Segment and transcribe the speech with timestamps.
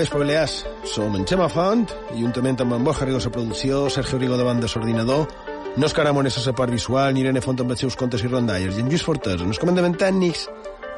[0.00, 0.64] vespre, Balears.
[0.84, 4.68] Som en Xema Font, juntament amb en Borja Rigo a producció, Sergio Rigo davant de
[4.70, 5.26] l'ordinador,
[5.76, 8.76] no és Caramon a la part visual, Irene Font amb els seus contes i rondalles,
[8.76, 10.48] i en Lluís Fortes, en els comandaments tècnics,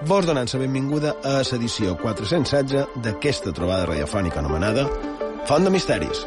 [0.06, 4.86] vos donant la benvinguda a l'edició 416 d'aquesta trobada radiofònica anomenada
[5.47, 6.27] Font de Misteris.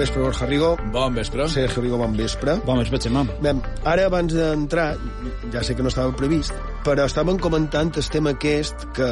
[0.00, 0.76] Vespre, Borja Rigo.
[0.92, 1.46] Bon vespre.
[1.48, 2.56] Sergio Rigo, bon vespre.
[2.64, 3.24] Bon vespre, Xemà.
[3.44, 3.52] Bé,
[3.84, 4.94] ara abans d'entrar,
[5.52, 6.56] ja sé que no estava previst,
[6.86, 9.08] però estàvem comentant el tema aquest que,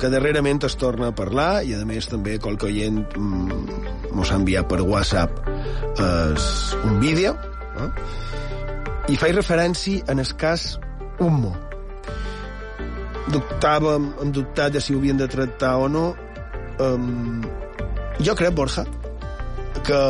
[0.00, 3.78] que darrerament es torna a parlar i a més també qualque oient mm,
[4.12, 5.40] mos ha enviat per WhatsApp
[5.96, 6.48] es,
[6.84, 7.32] un vídeo
[7.80, 7.88] eh?
[9.08, 10.74] i faig referència en el cas
[11.22, 11.54] Hummo.
[13.30, 16.08] Dubtàvem, hem dubtat de si ho havien de tractar o no.
[16.82, 17.38] Um,
[18.18, 18.82] jo crec, Borja,
[19.84, 20.00] que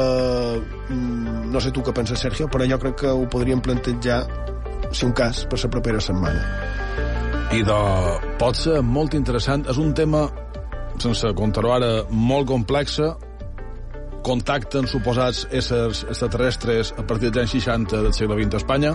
[0.88, 4.22] mm, no sé tu què penses, Sergio, però jo crec que ho podríem plantejar
[4.94, 6.42] si un cas per la propera setmana.
[7.54, 7.78] I de...
[8.40, 9.66] pot ser molt interessant.
[9.70, 10.24] És un tema,
[11.02, 13.12] sense contar ara, molt complexa.
[14.24, 18.94] Contacten suposats éssers extraterrestres a partir dels anys 60 del segle XX a Espanya.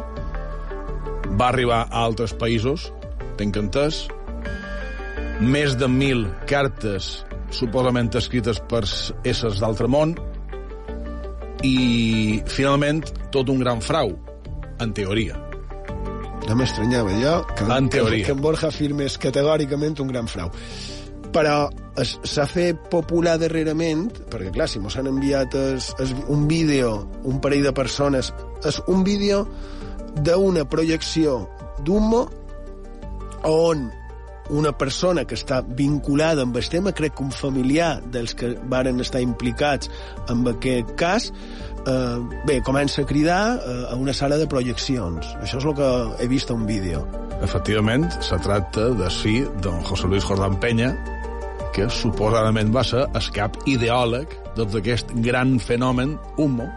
[1.39, 2.89] Va arribar a altres països,
[3.37, 4.07] tenc entès.
[5.39, 7.19] Més de mil cartes
[7.55, 10.17] suposament escrites per éssers d'altre món
[11.65, 13.03] i finalment
[13.33, 14.13] tot un gran frau,
[14.79, 15.37] en teoria.
[16.47, 18.23] No m'estranyava jo que, En teoria.
[18.23, 20.49] que, que en Borja firmés categòricament un gran frau.
[21.29, 21.69] Però
[22.01, 27.37] s'ha fet popular darrerament, perquè clar, si mos han enviat es, es, un vídeo, un
[27.43, 28.31] parell de persones,
[28.65, 29.43] és un vídeo
[30.25, 31.43] d'una projecció
[31.85, 32.23] d'Humo
[33.45, 33.85] on
[34.49, 38.99] una persona que està vinculada amb el tema, crec que un familiar dels que varen
[39.03, 39.89] estar implicats
[40.29, 41.29] en aquest cas,
[41.85, 42.17] eh,
[42.47, 45.35] bé, comença a cridar eh, a una sala de projeccions.
[45.43, 45.91] Això és el que
[46.23, 47.05] he vist a un vídeo.
[47.45, 50.91] Efectivament, se tracta de sí don José Luis Jordán Peña,
[51.73, 56.67] que suposadament va ser el cap ideòleg d'aquest gran fenomen humo,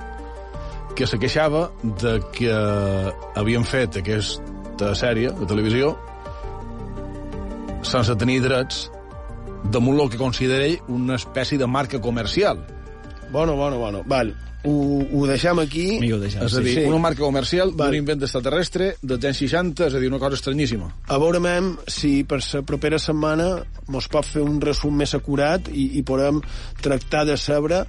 [0.95, 2.53] que se queixava de que
[3.35, 5.97] havien fet aquesta sèrie de televisió
[7.93, 8.87] sense tenir drets
[9.73, 12.65] damunt el que considera ell una espècie de marca comercial.
[13.33, 14.03] Bueno, bueno, bueno.
[14.07, 14.73] Val, ho,
[15.13, 15.87] ho deixem aquí.
[16.01, 16.47] Millor deixar.
[16.47, 16.85] És a dir, sí.
[16.89, 20.91] una marca comercial d'un invent extraterrestre dels anys 60, és a dir, una cosa estranyíssima.
[21.09, 23.49] A veure, mem, si per la propera setmana
[23.93, 26.43] mos pot fer un resum més acurat i, i podem
[26.83, 27.85] tractar de saber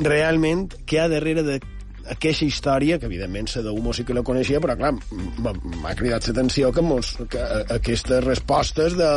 [0.00, 1.60] realment què hi ha darrere de
[2.08, 6.72] aquesta història, que evidentment la d'Humo sí que la coneixia, però clar, m'ha cridat l'atenció
[6.72, 9.10] que, mos, que aquestes respostes de,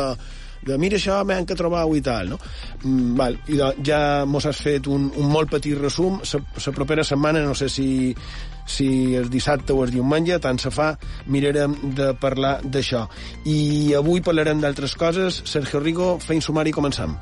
[0.65, 2.39] de mira això, m'han que trobar i tal, no?
[2.83, 6.19] Mm, val, i de, ja mos has fet un, un molt petit resum.
[6.23, 8.15] La propera setmana, no sé si,
[8.65, 10.93] si el dissabte o el diumenge, tant se fa,
[11.27, 13.07] mirarem de parlar d'això.
[13.45, 15.43] I avui parlarem d'altres coses.
[15.45, 17.17] Sergio Rigo, feim sumari i començam.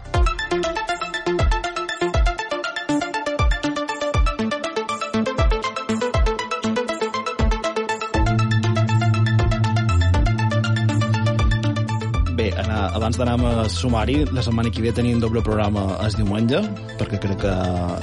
[12.93, 16.59] Abans d'anar a sumari, la setmana que ve tenim doble programa el diumenge,
[16.99, 17.53] perquè crec que...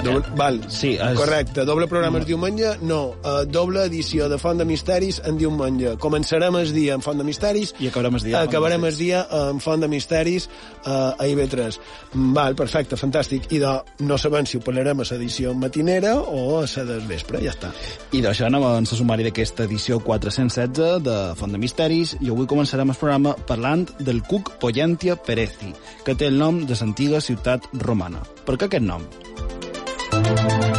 [0.03, 1.17] Doble, val, Sí, és...
[1.17, 1.65] correcte.
[1.65, 2.75] Doble programa el diumenge?
[2.81, 5.95] No, uh, doble edició de Font de Misteris en diumenge.
[6.01, 8.41] Començarem el dia en Font de Misteris I acabarem el dia...
[8.41, 10.49] acabarem el dia en Font de Misteris
[10.85, 11.79] uh, a IB3.
[12.13, 13.49] Mm, Val, perfecte, fantàstic.
[13.55, 13.75] I de,
[14.05, 17.71] no sabem si ho parlarem a l'edició matinera o a la del vespre, ja està.
[18.15, 22.47] I d'això anem a la sumari d'aquesta edició 416 de Font de Misteris i avui
[22.49, 25.73] començarem el programa parlant del cuc Pollentia Perezi,
[26.07, 28.23] que té el nom de l'antiga ciutat romana.
[28.47, 29.03] Per què aquest nom?
[30.15, 30.78] A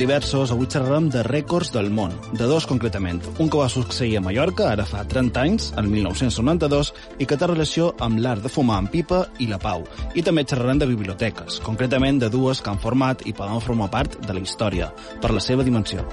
[0.00, 3.20] diversos, avui xerrarem de rècords del món, de dos concretament.
[3.38, 7.50] Un que va succeir a Mallorca, ara fa 30 anys, el 1992, i que té
[7.50, 9.84] relació amb l'art de fumar amb pipa i la pau.
[10.16, 14.16] I també xerrarem de biblioteques, concretament de dues que han format i poden formar part
[14.24, 16.06] de la història, per la seva dimensió.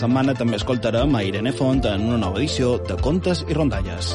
[0.00, 4.14] Setmana també escoltarem a Irene Font en una nova edició de Contes i Rondalles.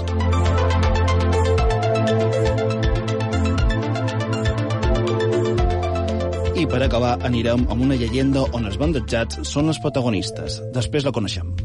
[6.72, 10.60] Per acabar anirem amb una llegenda on els bandejats són els protagonistes.
[10.76, 11.65] Després la coneixem.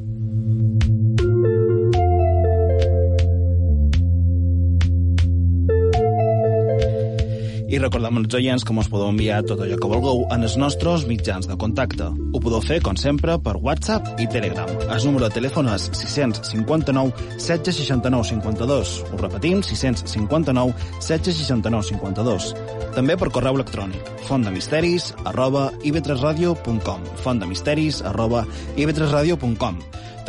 [7.80, 11.48] Recordem als oients que ens podeu enviar tot allò que vulgueu en els nostres mitjans
[11.48, 12.06] de contacte.
[12.06, 14.70] Ho podeu fer, com sempre, per WhatsApp i Telegram.
[14.86, 18.94] El número de telèfon és 659 769 52.
[19.10, 22.52] Ho repetim, 659 769 52.
[22.96, 28.44] També per correu electrònic, fontdemisteris arroba ib3radio.com fontdemisteris arroba
[28.76, 29.80] ib3radio.com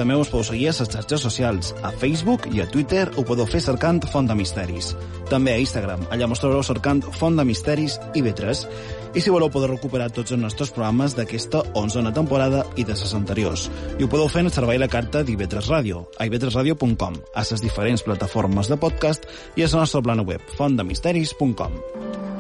[0.02, 1.76] també us podeu seguir a les xarxes socials.
[1.86, 4.96] A Facebook i a Twitter ho podeu fer cercant Font de Misteris.
[5.30, 8.64] També a Instagram, allà mos trobareu cercant Font de Misteris i B3.
[9.14, 13.14] I si voleu podeu recuperar tots els nostres programes d'aquesta 11a temporada i de les
[13.14, 13.68] anteriors.
[14.00, 17.62] I ho podeu fer en el servei la carta d'IV3 Ràdio, a ib3radio.com, a les
[17.62, 22.31] diferents plataformes de podcast i a la nostra plana web, fontdemisteris.com.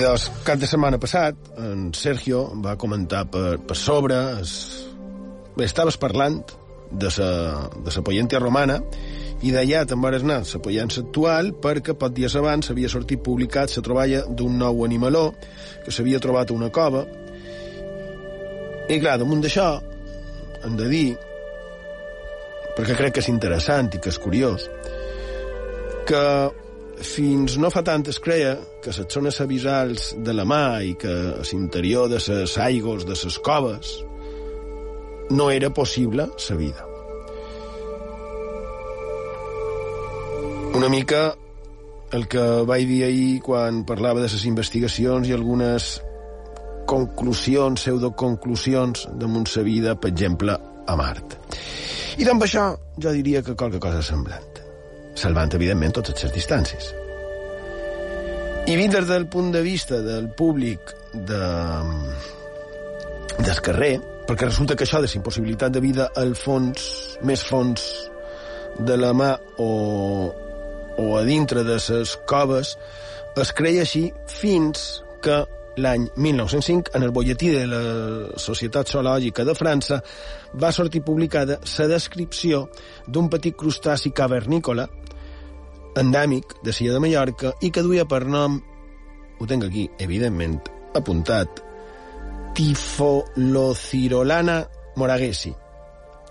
[0.00, 4.16] Doncs, cap de setmana passat, en Sergio va comentar per, per sobre...
[4.40, 4.52] Es...
[5.52, 6.38] Bé, estaves parlant
[6.90, 7.26] de sa,
[7.84, 8.78] de sa poyentia romana
[9.44, 13.74] i d'allà te'n vas anar la poyença actual perquè poc dies abans havia sortit publicat
[13.76, 15.26] la troballa d'un nou animaló
[15.84, 17.04] que s'havia trobat a una cova.
[18.88, 19.68] I clar, damunt d'això
[20.64, 21.04] hem de dir
[22.78, 24.64] perquè crec que és interessant i que és curiós
[26.08, 26.24] que
[27.06, 28.54] fins no fa tant es creia
[28.84, 33.16] que les zones abissals de la mà i que a l'interior de les aigües de
[33.16, 33.92] les coves
[35.30, 36.86] no era possible la vida.
[40.74, 41.34] Una mica
[42.12, 46.00] el que vaig dir ahir quan parlava de les investigacions i algunes
[46.90, 51.38] conclusions, pseudoconclusions damunt sa vida, per exemple, a Mart.
[52.18, 54.50] I amb això jo diria que qualque cosa semblant
[55.20, 56.94] salvant, evidentment, totes les distàncies.
[58.66, 61.40] I vist des del punt de vista del públic de,
[63.38, 63.94] del carrer,
[64.28, 67.86] perquè resulta que això de impossibilitat de vida al fons, més fons
[68.78, 69.70] de la mà o,
[70.98, 72.76] o a dintre de les coves,
[73.40, 75.42] es creia així fins que
[75.80, 77.82] l'any 1905, en el bolletí de la
[78.36, 80.00] Societat Zoològica de França,
[80.54, 82.68] va sortir publicada la descripció
[83.06, 84.88] d'un petit crustaci cavernícola
[85.98, 88.60] endèmic de Silla de Mallorca i que duia per nom,
[89.40, 90.60] ho tinc aquí, evidentment,
[90.94, 91.48] apuntat,
[92.54, 94.64] Tifolocirolana
[94.98, 95.52] moraguesi.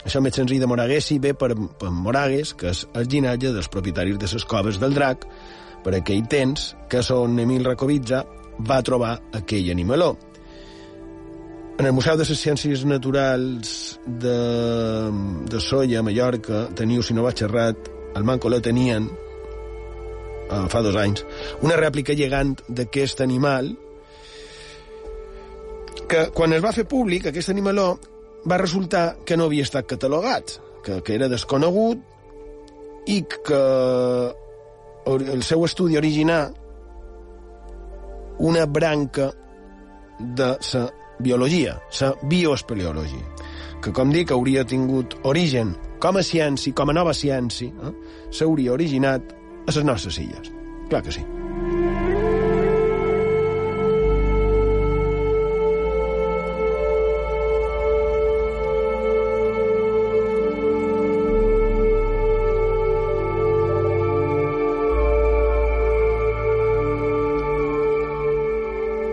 [0.05, 4.17] Això més senzill de moraguesi ve per, per Moragues, que és el ginatge dels propietaris
[4.19, 5.25] de les coves del drac,
[5.83, 8.23] per aquell temps que son Emil Racovitza
[8.67, 10.17] va trobar aquell animaló.
[11.79, 14.37] En el Museu de les Ciències Naturals de,
[15.47, 17.77] de Solla, a Mallorca, teniu, si no vaig xerrat,
[18.19, 19.07] al Manco la tenien,
[20.49, 21.25] eh, fa dos anys,
[21.65, 23.75] una rèplica llegant d'aquest animal
[26.09, 27.91] que quan es va fer públic, aquest animaló,
[28.49, 32.01] va resultar que no havia estat catalogat, que, que era desconegut
[33.09, 33.59] i que
[35.09, 36.39] el seu estudi originà
[38.39, 39.29] una branca
[40.19, 40.83] de la
[41.19, 43.25] biologia, la bioespeleologia,
[43.83, 47.91] que, com dic, hauria tingut origen com a ciència, com a nova ciència, eh,
[48.31, 49.35] s'hauria originat
[49.77, 50.51] a les nostres illes.
[50.89, 51.25] Clar que sí.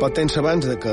[0.07, 0.93] Poc temps abans de que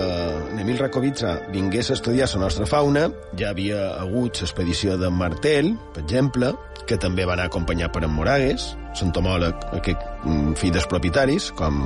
[0.57, 3.03] Emil Racovitza vingués a estudiar la nostra fauna,
[3.37, 6.49] ja havia hagut l'expedició de Martel, per exemple,
[6.89, 11.83] que també va anar acompanyat per en Moragues, l'entomòleg, aquest mm, fill dels propietaris, com,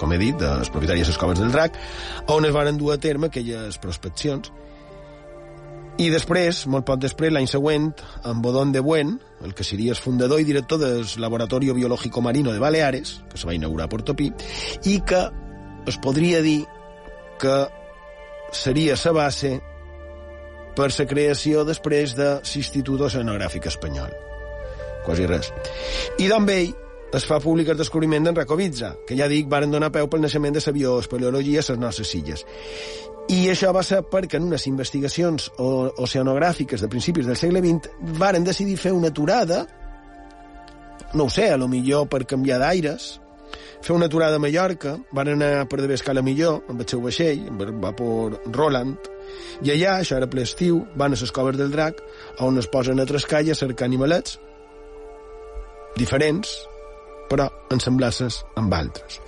[0.00, 1.78] com he dit, dels propietaris de les coves del drac,
[2.34, 4.50] on es van dur a terme aquelles prospeccions.
[6.02, 7.92] I després, molt poc després, l'any següent,
[8.26, 12.50] en Bodón de Buen, el que seria el fundador i director del Laboratorio Biológico Marino
[12.50, 14.32] de Baleares, que se va inaugurar a Portopí,
[14.90, 15.22] i que
[15.86, 16.64] es podria dir
[17.40, 17.56] que
[18.52, 19.56] seria la base
[20.74, 24.10] per la creació després de l'Institut Oceanogràfic Espanyol.
[25.04, 25.52] Quasi res.
[26.18, 26.72] I d'on ell
[27.14, 30.56] es fa públic el descobriment d'en Racovitza, que ja dic, varen donar peu pel naixement
[30.56, 32.42] de la bioespeleologia a les nostres illes.
[33.30, 38.44] I això va ser perquè en unes investigacions oceanogràfiques de principis del segle XX varen
[38.44, 39.64] decidir fer una aturada,
[41.14, 43.14] no ho sé, a lo millor per canviar d'aires,
[43.84, 47.48] fer una aturada a Mallorca, van anar per de escala millor, amb el seu vaixell,
[47.50, 49.10] amb el vapor Roland,
[49.64, 52.00] i allà, això era ple estiu, van a les coves del drac,
[52.40, 54.38] on es posen a trascar i a cercar animalets
[55.98, 56.50] diferents,
[57.30, 59.20] però ensemblasses amb altres.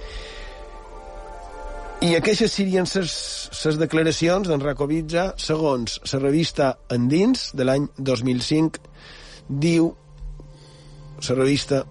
[2.04, 8.82] I aquestes serien les declaracions d'en Racovitza, segons la revista Endins, de l'any 2005,
[9.48, 9.88] diu,
[11.16, 11.84] la revista,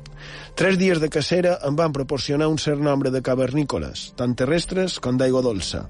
[0.56, 5.18] tres dies de cacera em van proporcionar un cert nombre de cavernícoles, tant terrestres com
[5.20, 5.82] d'aigua dolça.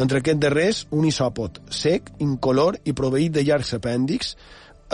[0.00, 4.32] Entre aquest darrers, un isòpot sec, incolor i proveït de llargs apèndix,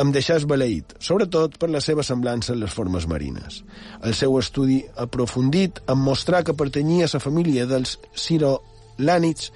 [0.03, 3.61] em deixà esbaleït, sobretot per la seva semblança en les formes marines.
[4.03, 9.53] El seu estudi aprofundit em mostrà que pertanyia a la família dels cirolànids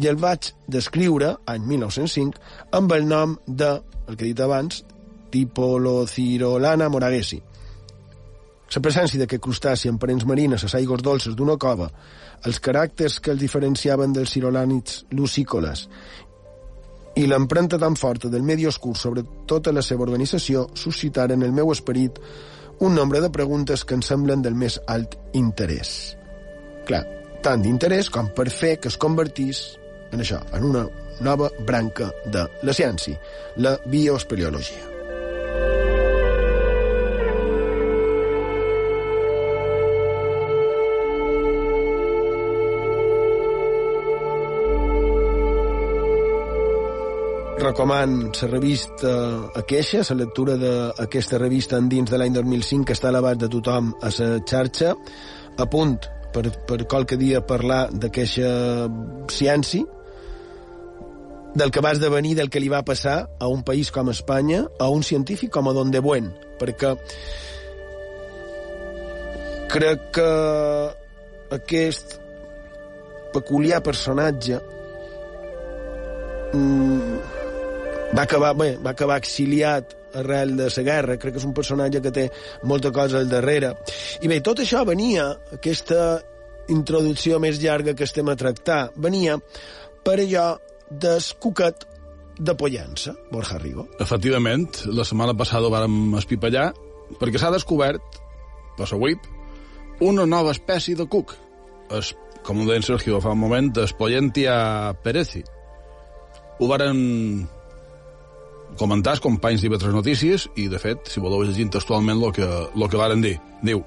[0.00, 2.40] i el vaig descriure, any 1905,
[2.72, 3.74] amb el nom de,
[4.06, 4.84] el que he dit abans,
[5.30, 7.38] Tipolocirolana moraguesi.
[8.70, 11.90] La presència d'aquest crustaci en parents marines a les aigües dolces d'una cova,
[12.46, 15.88] els caràcters que els diferenciaven dels cirolànids lucícoles
[17.18, 21.72] i l'empremta tan forta del medi oscur sobre tota la seva organització suscitaren el meu
[21.74, 22.20] esperit
[22.80, 26.14] un nombre de preguntes que em semblen del més alt interès.
[26.88, 27.02] Clar,
[27.44, 29.64] tant d'interès com per fer que es convertís
[30.12, 30.86] en això, en una
[31.20, 33.20] nova branca de la ciència,
[33.56, 34.89] la bioespeleologia.
[47.60, 49.10] Recoman la revista
[49.54, 53.40] a queixa, la lectura d'aquesta revista en dins de l'any 2005 que està a l'abast
[53.42, 54.94] de tothom a la xarxa,
[55.58, 55.98] a punt
[56.32, 58.88] per, per qualque dia parlar d'aquesta
[59.28, 59.84] ciència,
[61.54, 64.88] del que va esdevenir, del que li va passar a un país com Espanya, a
[64.88, 66.94] un científic com a Don de Buen, perquè
[69.70, 70.30] crec que
[71.58, 72.16] aquest
[73.34, 74.58] peculiar personatge
[76.54, 77.39] mm,
[78.14, 82.00] va acabar, bé, va acabar exiliat arrel de la guerra, crec que és un personatge
[82.02, 82.26] que té
[82.66, 83.74] molta cosa al darrere.
[84.22, 86.20] I bé, tot això venia, aquesta
[86.70, 89.38] introducció més llarga que estem a tractar, venia
[90.04, 90.48] per allò
[90.90, 91.86] del cuquet
[92.40, 93.86] de Pollença, Borja Rigo.
[94.00, 96.70] Efectivament, la setmana passada vàrem espipallar
[97.20, 98.18] perquè s'ha descobert,
[98.78, 99.30] per la web,
[100.00, 101.34] una nova espècie de cuc.
[101.92, 102.14] Es,
[102.46, 105.42] com ho deia Sergio fa un moment, Espollentia perezi.
[106.60, 107.48] Ho varen
[108.78, 112.88] comentar els companys d'IV3 Notícies i, de fet, si voleu llegir textualment el que, lo
[112.88, 113.36] que varen dir.
[113.62, 113.82] Diu,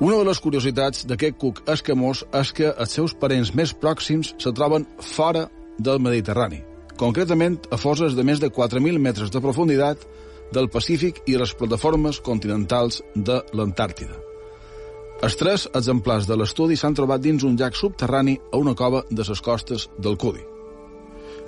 [0.00, 4.52] una de les curiositats d'aquest cuc escamós és que els seus parents més pròxims se
[4.52, 5.46] troben fora
[5.78, 6.60] del Mediterrani,
[7.00, 10.04] concretament a foses de més de 4.000 metres de profunditat
[10.52, 14.20] del Pacífic i les plataformes continentals de l'Antàrtida.
[15.24, 19.24] Els tres exemplars de l'estudi s'han trobat dins un llac subterrani a una cova de
[19.24, 20.44] les costes del Cudi.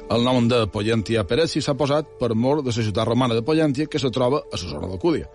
[0.09, 3.87] El nom de Pollentia Perezi s'ha posat per mort de la ciutat romana de Pollentia,
[3.87, 5.29] que se troba a la zona d'Alcúdia.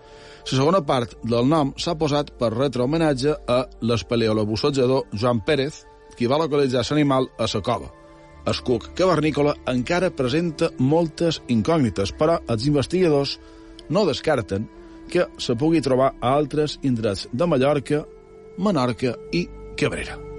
[0.44, 5.84] La segona part del nom s'ha posat per retre homenatge a l'espeleolobussatjador Joan Pérez,
[6.18, 7.92] qui va localitzar l'animal a la cova.
[8.50, 13.38] El cuc cavernícola encara presenta moltes incògnites, però els investigadors
[13.88, 14.68] no descarten
[15.08, 18.04] que se pugui trobar a altres indrets de Mallorca,
[18.58, 19.46] Menorca i
[19.78, 20.33] Cabrera.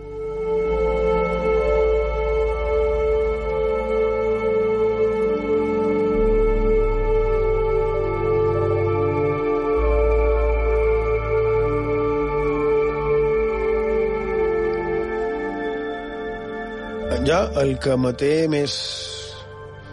[17.36, 18.74] Jo, el que me té més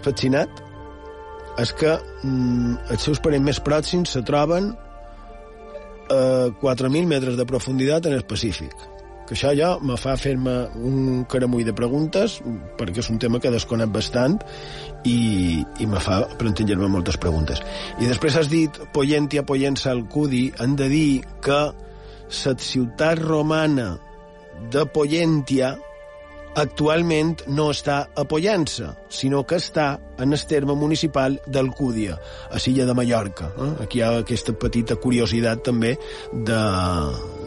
[0.05, 0.61] fascinat
[1.59, 1.91] és que
[2.23, 4.69] mm, els seus parents més pròxims se troben
[6.13, 6.21] a
[6.61, 8.87] 4.000 metres de profunditat en el Pacífic.
[9.27, 10.55] Que això ja me fa fer-me
[10.87, 12.39] un caramull de preguntes,
[12.79, 14.39] perquè és un tema que desconec bastant
[15.03, 17.63] i, i me fa plantejar-me moltes preguntes.
[17.99, 21.63] I després has dit Poyentia, Poyensa, Alcudi, han de dir que
[22.33, 23.97] la ciutat romana
[24.71, 25.79] de Poyentia
[26.59, 29.87] actualment no està a Pollença, sinó que està
[30.21, 32.19] en el terme municipal d'Alcúdia,
[32.51, 33.53] a Silla de Mallorca.
[33.57, 33.71] Eh?
[33.87, 35.95] Aquí hi ha aquesta petita curiositat també
[36.33, 36.61] de,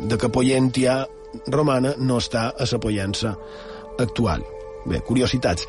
[0.10, 1.04] de que Pollentia
[1.52, 3.36] romana no està a la Pollença
[4.00, 4.44] actual.
[4.86, 5.66] Bé, curiositats.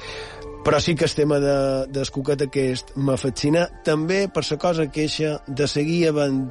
[0.66, 1.59] Però sí que el tema de,
[1.95, 3.14] del cuquet aquest me
[3.85, 6.49] també per la cosa queixa de seguir havent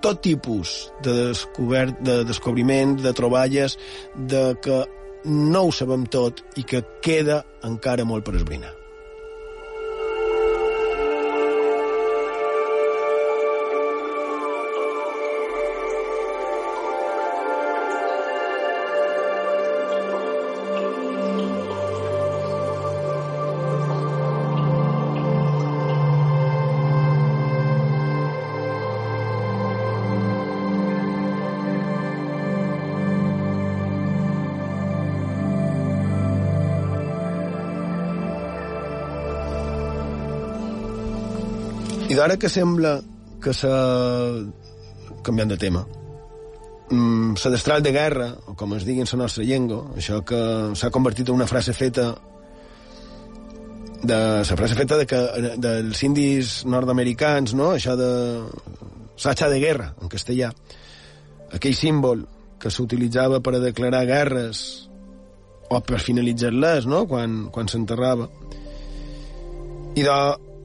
[0.00, 3.78] tot tipus de, descobert, de descobriment, de troballes,
[4.14, 4.84] de que
[5.28, 8.77] no ho sabem tot i que queda encara molt per esbrinar.
[42.18, 42.96] I d'ara que sembla
[43.38, 43.70] que s'ha...
[45.22, 45.84] canviant de tema,
[46.90, 50.40] mm, la destral de guerra, o com es digui en la nostra llengua, això que
[50.74, 52.08] s'ha convertit en una frase feta
[54.02, 55.20] de la frase feta de que,
[55.62, 57.70] dels indis nord-americans, no?
[57.76, 58.10] això de
[59.14, 60.50] sacha de guerra, en castellà,
[61.54, 62.26] aquell símbol
[62.58, 64.90] que s'utilitzava per a declarar guerres
[65.70, 68.26] o per finalitzar-les, no?, quan, quan s'enterrava.
[69.94, 70.18] I de,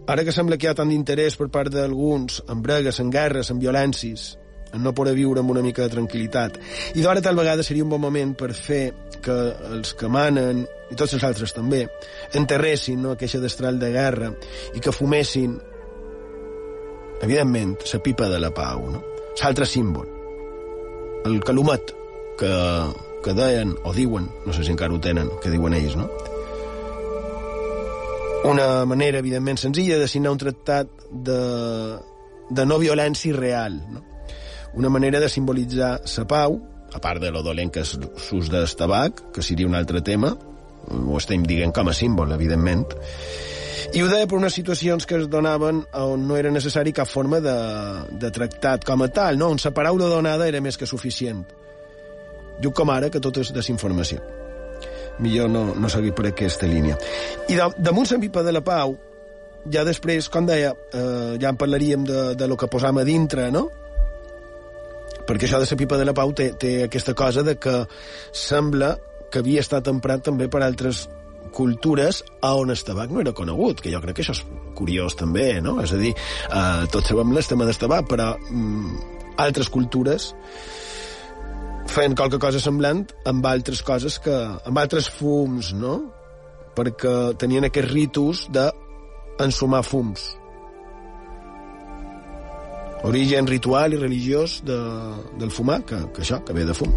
[0.08, 3.52] ara que sembla que hi ha tant d'interès per part d'alguns en bregues, en guerres,
[3.52, 4.34] en violències,
[4.74, 6.58] en no poder viure amb una mica de tranquil·litat.
[6.98, 8.84] I d'hora tal vegada seria un bon moment per fer
[9.24, 9.36] que
[9.72, 11.86] els que manen, i tots els altres també,
[12.36, 14.34] enterressin no, aquesta destral de guerra
[14.74, 15.56] i que fumessin,
[17.24, 19.04] evidentment, la pipa de la pau, no?
[19.42, 20.10] l'altre símbol,
[21.26, 21.96] el calumet,
[22.38, 22.54] que,
[23.24, 26.10] que deien, o diuen, no sé si encara ho tenen, que diuen ells, no?
[28.44, 31.40] Una manera, evidentment, senzilla de signar un tractat de,
[32.50, 34.04] de no violència real, no?
[34.74, 36.58] una manera de simbolitzar la pau,
[36.94, 40.34] a part de lo dolent que és l'ús tabac, que seria un altre tema,
[40.92, 42.86] ho estem dient com a símbol, evidentment,
[43.94, 47.40] i ho deia per unes situacions que es donaven on no era necessari cap forma
[47.44, 47.58] de,
[48.20, 49.52] de tractat com a tal, no?
[49.54, 51.44] on la paraula donada era més que suficient.
[52.62, 54.43] Diu com ara que tot és desinformació.
[55.20, 56.98] Millor no, no seguir per aquesta línia.
[57.50, 58.98] I de, damunt pipa de la pau,
[59.72, 63.52] ja després, com deia, eh, ja en parlaríem de, de lo que posam a dintre,
[63.52, 63.70] no?
[65.24, 67.84] perquè això de la pipa de la pau té, té aquesta cosa de que
[68.36, 68.98] sembla
[69.32, 71.08] que havia estat emprat també per altres
[71.54, 74.44] cultures a on el tabac no era conegut, que jo crec que això és
[74.78, 75.78] curiós també, no?
[75.84, 80.34] És a dir, eh, tots sabem l'estem del tabac, però mm, altres cultures
[81.94, 84.34] feien qualque cosa semblant amb altres coses que...
[84.66, 86.00] amb altres fums, no?
[86.74, 88.70] Perquè tenien aquests ritus de
[89.44, 90.32] ensumar fums
[93.04, 94.78] origen ritual i religiós de,
[95.40, 96.92] del fumar, que, que això, que ve de fum.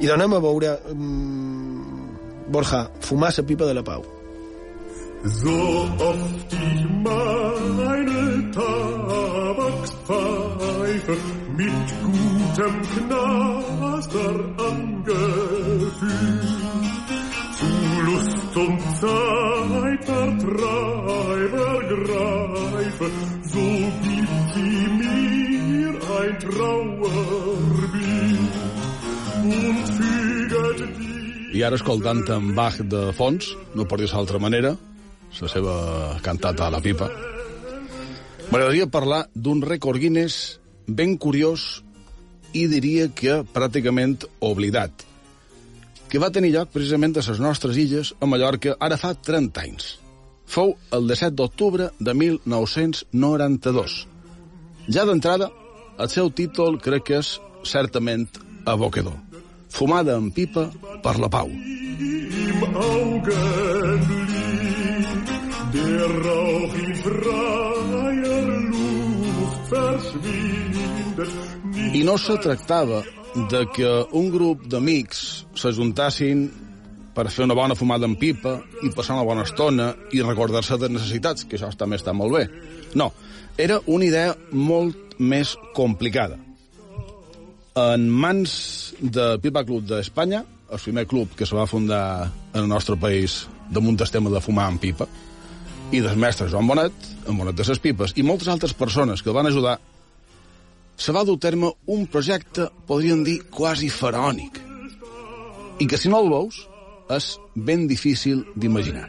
[0.00, 0.78] I donem a veure...
[0.94, 2.08] Mm,
[2.50, 4.04] Borja, fumar la pipa de la pau.
[5.22, 5.50] So
[6.00, 11.16] oft ich meine Tabakspfeife
[11.56, 11.94] mit
[12.50, 16.44] gutem Knaster angefühlt,
[17.58, 17.70] zu
[18.06, 23.06] Lust und Zeit der Treiber greife,
[23.42, 23.66] so
[24.02, 26.94] gibt sie mir ein Trauerbild
[29.44, 34.76] und füget die I ara escoltant en Bach de fons, no per dir-se d'altra manera,
[35.40, 35.74] la seva
[36.22, 37.10] cantata a la pipa,
[38.50, 41.82] m'agradaria parlar d'un rècord Guinness ben curiós
[42.52, 45.04] i diria que pràcticament oblidat,
[46.10, 49.90] que va tenir lloc precisament a les nostres illes, a Mallorca, ara fa 30 anys.
[50.50, 54.00] Fou el 17 d'octubre de 1992.
[54.90, 55.50] Ja d'entrada,
[55.98, 58.26] el seu títol crec que és certament
[58.66, 59.14] abocador.
[59.70, 60.70] Fumada en pipa
[61.04, 61.52] per la pau.
[65.72, 70.69] der Rauch in freier Luft verschwindet.
[71.94, 73.02] I no se tractava
[73.50, 76.48] de que un grup d'amics s'ajuntassin
[77.14, 78.56] per fer una bona fumada en pipa
[78.86, 82.44] i passar una bona estona i recordar-se de necessitats, que això també està molt bé.
[82.94, 83.10] No,
[83.58, 86.38] era una idea molt més complicada.
[87.80, 88.52] En mans
[89.00, 93.44] de Pipa Club d'Espanya, el primer club que se va fundar en el nostre país
[93.70, 95.06] damunt el tema de fumar en pipa,
[95.90, 99.34] i del mestre Joan Bonet, en Bonet de ses Pipes, i moltes altres persones que
[99.34, 99.78] van ajudar,
[101.00, 104.60] se va dur a terme un projecte, podríem dir, quasi faraònic,
[105.80, 106.58] i que si no el veus,
[107.10, 109.08] és ben difícil d'imaginar.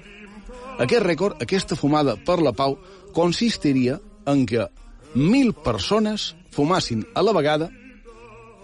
[0.80, 2.78] Aquest rècord, aquesta fumada per la pau,
[3.14, 4.00] consistiria
[4.32, 4.70] en que
[5.14, 7.68] mil persones fumassin a la vegada,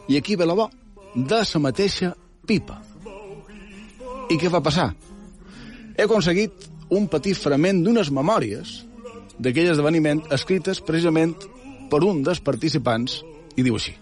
[0.08, 0.70] i aquí ve la bo,
[1.14, 2.14] de la mateixa
[2.48, 2.80] pipa.
[4.32, 4.94] I què va passar?
[5.98, 8.86] He aconseguit un petit fragment d'unes memòries
[9.38, 11.36] d'aquell esdeveniment escrites precisament
[11.90, 13.22] per un dels participants
[13.56, 13.96] i diu així.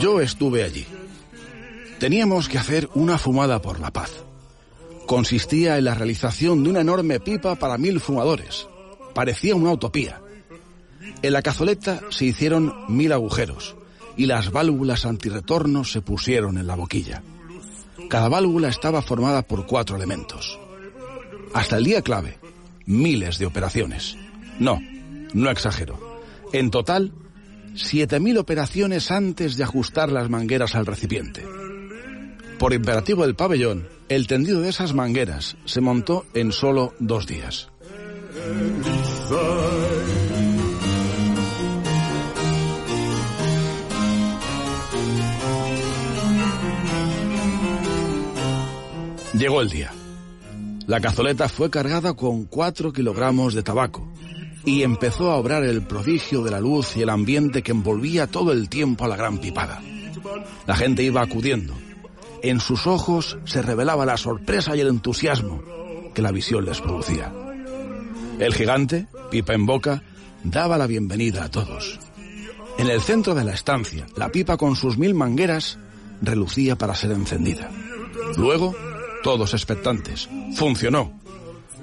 [0.00, 0.86] Yo estuve allí.
[1.98, 4.10] Teníamos que hacer una fumada por la paz.
[5.06, 8.66] Consistía en la realización de una enorme pipa para mil fumadores.
[9.14, 10.20] Parecía una utopía.
[11.22, 13.76] En la cazoleta se hicieron mil agujeros
[14.16, 17.22] y las válvulas antirretorno se pusieron en la boquilla.
[18.08, 20.58] Cada válvula estaba formada por cuatro elementos.
[21.54, 22.38] Hasta el día clave,
[22.86, 24.16] miles de operaciones.
[24.58, 24.80] No,
[25.32, 26.20] no exagero.
[26.52, 27.12] En total,
[27.74, 31.44] 7.000 operaciones antes de ajustar las mangueras al recipiente.
[32.58, 37.70] Por imperativo del pabellón, el tendido de esas mangueras se montó en solo dos días.
[49.34, 49.92] Llegó el día.
[50.86, 54.06] La cazoleta fue cargada con cuatro kilogramos de tabaco
[54.64, 58.52] y empezó a obrar el prodigio de la luz y el ambiente que envolvía todo
[58.52, 59.80] el tiempo a la gran pipada.
[60.66, 61.74] La gente iba acudiendo.
[62.42, 65.62] En sus ojos se revelaba la sorpresa y el entusiasmo
[66.14, 67.32] que la visión les producía.
[68.38, 70.02] El gigante, pipa en boca,
[70.44, 71.98] daba la bienvenida a todos.
[72.78, 75.78] En el centro de la estancia, la pipa con sus mil mangueras
[76.20, 77.70] relucía para ser encendida.
[78.36, 78.74] Luego,
[79.22, 80.28] todos expectantes.
[80.54, 81.12] Funcionó.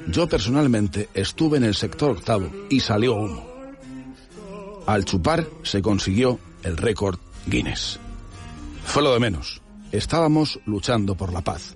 [0.07, 3.47] Yo personalmente estuve en el sector octavo y salió humo.
[4.85, 7.99] Al chupar se consiguió el récord Guinness.
[8.85, 9.61] Fue lo de menos.
[9.91, 11.75] Estábamos luchando por la paz.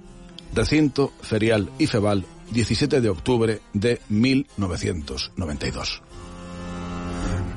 [0.53, 6.01] Recinto Ferial y Febal, 17 de octubre de 1992.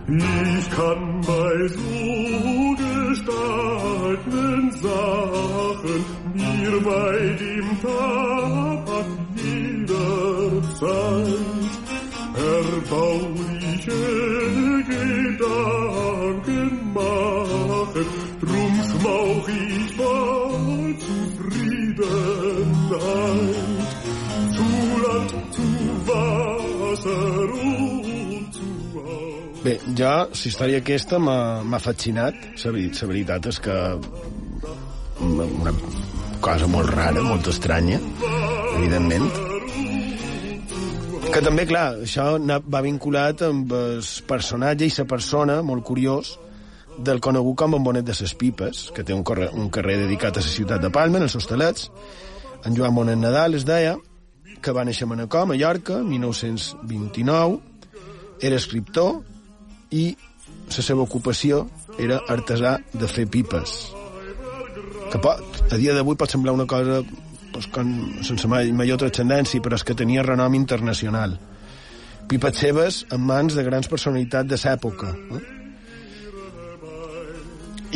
[0.09, 2.86] Ich kann bei so
[3.17, 10.87] gestaltenden Sachen mir bei dem Tabak jederzeit
[12.35, 14.03] erbauliche
[14.93, 18.07] Gedanken machen.
[18.41, 21.97] Drum schmauch ich mal Zufriedenheit
[24.53, 24.67] zu
[25.03, 25.67] Land, zu
[26.07, 27.76] Wasser und.
[29.67, 32.37] Bé, jo, la història aquesta m'ha fascinat.
[32.63, 33.75] La, veri- la veritat és que
[35.27, 35.73] una,
[36.45, 37.99] cosa molt rara, molt estranya,
[38.77, 39.27] evidentment.
[41.35, 42.29] Que també, clar, això
[42.71, 44.01] va vinculat amb el
[44.31, 46.37] personatge i la persona, molt curiós,
[47.03, 50.45] del conegut com Bombonet de ses Pipes, que té un, carrer, un carrer dedicat a
[50.47, 51.91] la ciutat de Palma, en els hostalets.
[52.65, 53.99] En Joan Bonet Nadal es deia
[54.63, 57.59] que va néixer a Manacor, a Mallorca, 1929,
[58.47, 59.25] era escriptor
[59.91, 60.07] i
[60.67, 61.67] la seva ocupació
[62.03, 63.77] era artesà de fer pipes.
[65.13, 67.03] Que pot, a dia d'avui pot semblar una cosa
[67.53, 67.93] pues, con,
[68.27, 71.39] sense mai, major transcendència, però és que tenia renom internacional.
[72.27, 75.15] Pipes seves en mans de grans personalitats de l'època.
[75.39, 75.45] Eh?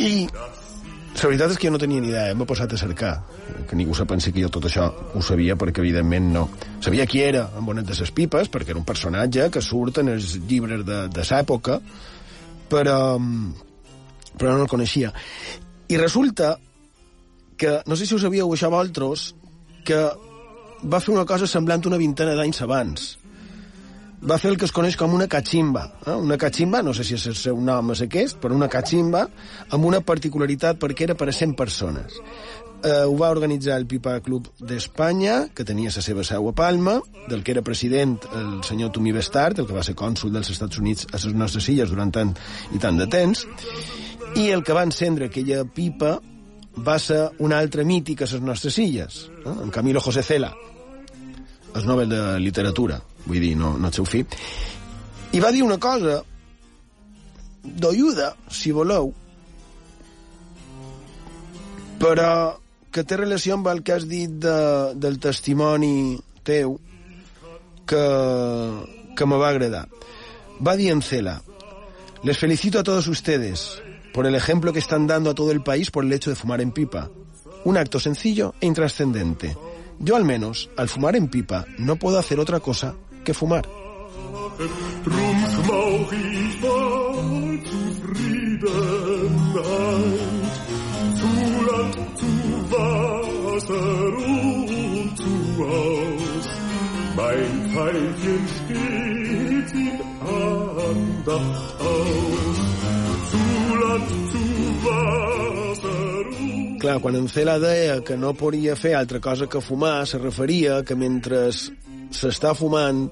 [0.00, 0.12] I
[1.22, 3.12] la veritat és que jo no tenia ni idea, m'he posat a cercar.
[3.68, 6.46] Que ningú se pensi que jo tot això ho sabia, perquè evidentment no.
[6.80, 10.14] Sabia qui era en Bonet de ses Pipes, perquè era un personatge que surt en
[10.14, 11.80] els llibres de, de l'època,
[12.70, 12.96] però,
[14.38, 15.12] però no el coneixia.
[15.90, 16.54] I resulta
[17.60, 19.30] que, no sé si ho sabíeu això vosaltres,
[19.84, 20.00] que
[20.88, 23.10] va fer una cosa semblant una vintena d'anys abans.
[24.20, 25.86] Va fer el que es coneix com una cachimba.
[26.04, 26.12] Eh?
[26.12, 29.22] Una cachimba, no sé si és el seu nom és aquest, però una cachimba
[29.72, 32.18] amb una particularitat perquè era per a 100 persones.
[32.84, 36.98] Eh, ho va organitzar el Pipa Club d'Espanya, que tenia la seva seu a Palma,
[37.28, 40.80] del que era president el senyor Tomí Bestart, el que va ser cònsul dels Estats
[40.80, 42.32] Units a les nostres illes durant tant
[42.76, 43.46] i tant de temps,
[44.36, 46.18] i el que va encendre aquella pipa
[46.76, 49.56] va ser un altre mític a les nostres illes, eh?
[49.64, 50.52] en Camilo José Cela,
[51.74, 54.26] el Nobel de Literatura, vull dir, no, no el seu fill,
[55.32, 56.20] i va dir una cosa
[57.62, 59.12] d'oiuda, si voleu,
[62.00, 62.32] però
[62.90, 64.56] que té relació amb el que has dit de,
[64.98, 66.78] del testimoni teu
[67.86, 68.04] que,
[69.16, 69.84] que me va agradar.
[70.60, 71.38] Va dir en Cela,
[72.24, 73.80] les felicito a todos ustedes
[74.12, 76.60] por el ejemplo que están dando a todo el país por el hecho de fumar
[76.60, 77.10] en pipa.
[77.64, 79.56] Un acto sencillo e intrascendente.
[79.98, 82.96] Yo al menos, al fumar en pipa, no puedo hacer otra cosa
[83.30, 83.64] que fumar.
[85.04, 88.64] Drum schmauch ich mal Zufriedenheit
[91.20, 91.30] zu
[91.68, 92.30] Land, zu
[92.72, 96.46] Wasser und zu Haus.
[97.16, 99.98] Mein Pfeilchen steht in
[100.42, 102.58] Andacht aus.
[103.30, 103.42] Zu
[103.82, 104.42] Land, zu
[104.84, 110.06] Wasser und clar, quan en Cela deia que no podia fer altra cosa que fumar,
[110.06, 111.52] se referia que mentre
[112.10, 113.08] s'està fumant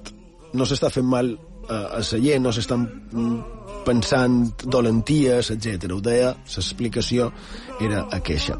[0.54, 1.30] no s'està fent mal
[1.68, 3.38] a, a la gent, no s'estan mm,
[3.87, 5.88] pensant dolenties, etc.
[5.94, 7.30] Ho deia, l'explicació
[7.84, 8.58] era aqueixa.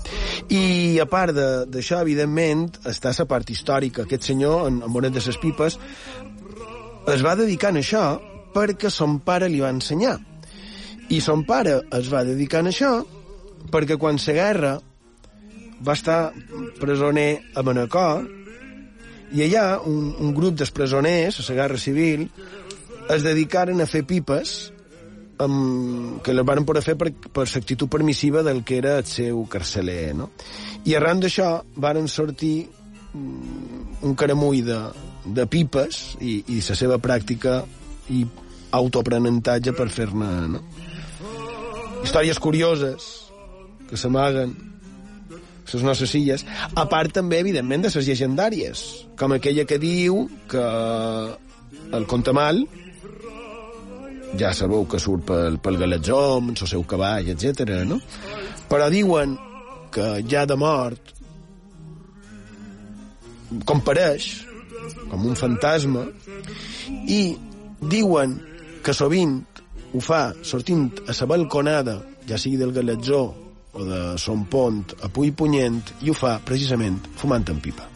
[0.53, 1.37] I a part
[1.69, 4.05] d'això, evidentment, està la part històrica.
[4.05, 5.79] Aquest senyor, en, en Bonet de ses Pipes,
[7.09, 8.05] es va dedicar a això
[8.55, 10.19] perquè son pare li va ensenyar.
[11.09, 12.93] I son pare es va dedicar a això
[13.73, 14.75] perquè quan la guerra
[15.85, 16.33] va estar
[16.81, 18.27] presoner a Manacor
[19.33, 22.29] i allà un, un grup presoners, a la guerra civil,
[23.09, 24.73] es dedicaren a fer pipes
[25.39, 29.45] amb, que les van poder fer per, per l'actitud permissiva del que era el seu
[29.51, 30.31] carceler, no?
[30.85, 32.69] I arran d'això varen sortir
[33.13, 34.79] mm, un caramull de,
[35.25, 37.63] de pipes i, i la seva pràctica
[38.11, 38.25] i
[38.79, 40.65] autoaprenentatge per fer-ne, no?
[42.05, 43.07] Històries curioses
[43.89, 44.55] que s'amaguen
[45.75, 48.85] les nostres illes, a part també, evidentment, de les llegendàries,
[49.19, 50.65] com aquella que diu que
[51.99, 52.65] el Contamal
[54.39, 57.85] ja sabeu que surt pel, pel Galatzó, amb el seu cavall, etc.
[57.89, 58.01] no?
[58.69, 59.37] Però diuen
[59.93, 61.15] que ja de mort
[63.69, 64.29] compareix
[65.09, 66.05] com un fantasma
[67.09, 67.23] i
[67.81, 68.37] diuen
[68.85, 69.41] que sovint
[69.97, 71.97] ho fa sortint a la balconada,
[72.29, 77.01] ja sigui del Galatzó o de Son Pont a Puy Punyent, i ho fa precisament
[77.19, 77.87] fumant en pipa.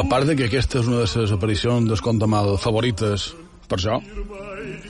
[0.00, 3.30] A part de que aquesta és una de les aparicions d'Esconta Mal favorites
[3.70, 3.98] per jo,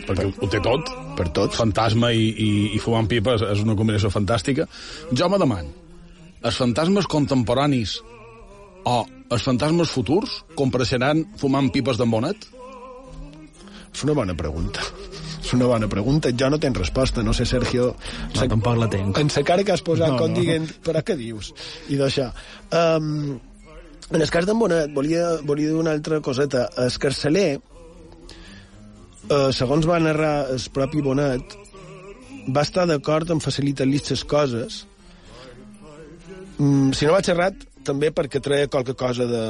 [0.06, 0.92] perquè ho té tot.
[1.18, 1.56] Per tot.
[1.56, 4.66] Fantasma i, i, i fumant pipes és una combinació fantàstica.
[5.12, 5.72] Jo me demano,
[6.40, 7.98] els fantasmes contemporanis
[8.88, 8.97] o
[9.31, 12.47] els fantasmes futurs compareixeran fumant pipes d'en Bonet?
[13.90, 14.85] És una bona pregunta.
[15.40, 16.31] És una bona pregunta.
[16.37, 17.95] Jo no tenc resposta, no sé, Sergio...
[18.37, 19.19] No, tampoc la tenc.
[19.19, 20.40] En la cara que has posat, No, com no.
[20.40, 21.53] dient, però què dius?
[21.90, 22.29] I d'això.
[22.71, 23.40] Um,
[24.11, 26.69] en el cas d'en Bonet, volia, volia dir una altra coseta.
[26.79, 27.49] El carceler,
[29.29, 31.57] eh, segons va narrar el propi Bonet,
[32.51, 34.85] va estar d'acord en facilitar-li les coses.
[36.59, 37.55] Mm, si no vaig errat,
[37.87, 39.45] també perquè treia qualque cosa de,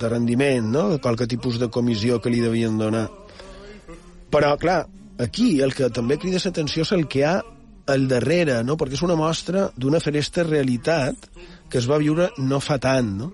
[0.00, 0.84] de rendiment, no?
[1.02, 3.06] qualque tipus de comissió que li devien donar.
[4.30, 4.84] Però, clar,
[5.20, 7.38] aquí el que també crida l'atenció és el que hi ha
[7.90, 8.76] al darrere, no?
[8.78, 11.30] perquè és una mostra d'una feresta realitat
[11.70, 13.32] que es va viure no fa tant, no?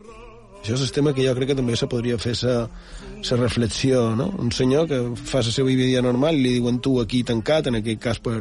[0.67, 4.33] Això és el tema que jo crec que també se podria fer la reflexió, no?
[4.43, 7.79] Un senyor que fa la seva vida normal i li diuen tu aquí tancat, en
[7.79, 8.41] aquell cas per,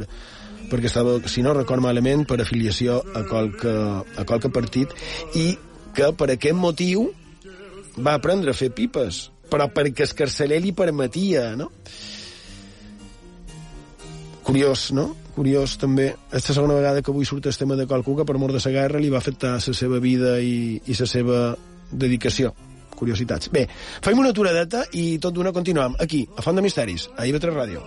[0.72, 3.76] perquè estava, si no record malament, per afiliació a qualque,
[4.18, 4.96] a qualque partit,
[5.38, 5.52] i
[5.96, 7.08] que per aquest motiu
[7.96, 11.72] va aprendre a fer pipes, però perquè el carceler li permetia, no?
[14.46, 15.16] Curiós, no?
[15.36, 16.12] Curiós, també.
[16.32, 18.72] Esta segona vegada que avui surt el tema de qualcú que per mort de la
[18.76, 21.40] guerra li va afectar la seva vida i, i la seva
[21.92, 22.54] dedicació.
[22.96, 23.50] Curiositats.
[23.52, 23.66] Bé,
[24.06, 27.84] fem una aturadeta i tot d'una continuem aquí, a Font de Misteris, a IB3 Ràdio.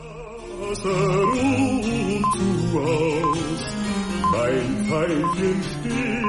[4.30, 6.27] Mein Pfeilchen in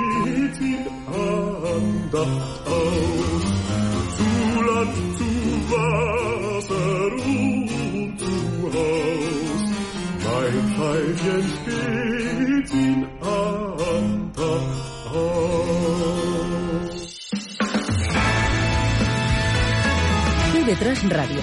[2.12, 3.46] Andacht aus.
[4.18, 5.30] Zu Land, zu
[5.70, 8.36] Wasser und zu
[8.74, 9.62] Haus.
[10.26, 14.82] Mein Pfeilchen steht in Andacht
[15.14, 15.40] aus.
[20.54, 21.42] TV3 Ràdio,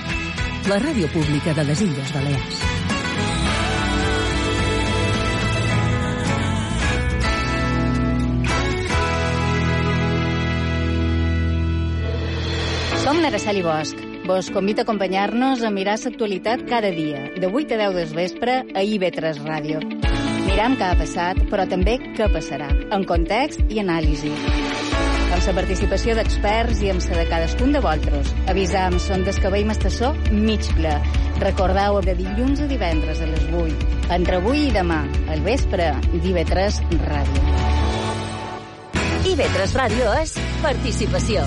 [0.66, 2.75] la ràdio pública de les Illes Balears.
[13.06, 13.94] Som l'Araceli Bosch.
[14.26, 18.54] Vos convido a acompanyar-nos a mirar l'actualitat cada dia, de 8 a 10 del vespre,
[18.74, 19.78] a IB3 Ràdio.
[20.48, 24.32] Miram què ha passat, però també què passarà, en context i anàlisi.
[25.36, 28.34] Amb la participació d'experts i amb la de cadascun de vosaltres.
[28.50, 30.98] Avisam, són des que veiem estació mig ple.
[31.38, 33.86] Recordeu de dilluns a divendres a les 8.
[34.18, 37.46] Entre avui i demà, al vespre, d'IB3 Ràdio.
[39.30, 40.34] IB3 Ràdio és
[40.66, 41.46] participació.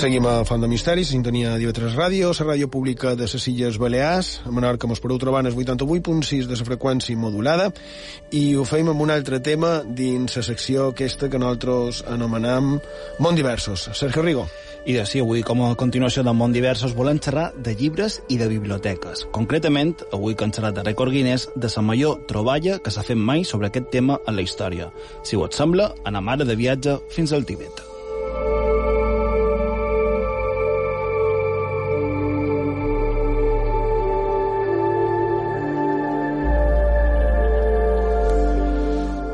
[0.00, 4.30] Seguim a Font de Misteris, sintonia d'IV3 Ràdio, la ràdio pública de les Illes Balears.
[4.48, 7.66] A Menorca mos podeu trobar el 88.6 de la freqüència modulada
[8.32, 12.78] i ho feim amb un altre tema dins la secció aquesta que nosaltres anomenam
[13.18, 13.90] Mont Diversos.
[13.92, 14.46] Sergio Rigo.
[14.86, 18.40] I de sí, avui, com a continuació del món diversos, volem xerrar de llibres i
[18.40, 19.26] de biblioteques.
[19.36, 23.20] Concretament, avui que hem xerrat de Record Guinness, de la major troballa que s'ha fet
[23.20, 24.88] mai sobre aquest tema en la història.
[25.22, 27.89] Si ho et sembla, anem ara de viatge fins al Tibet.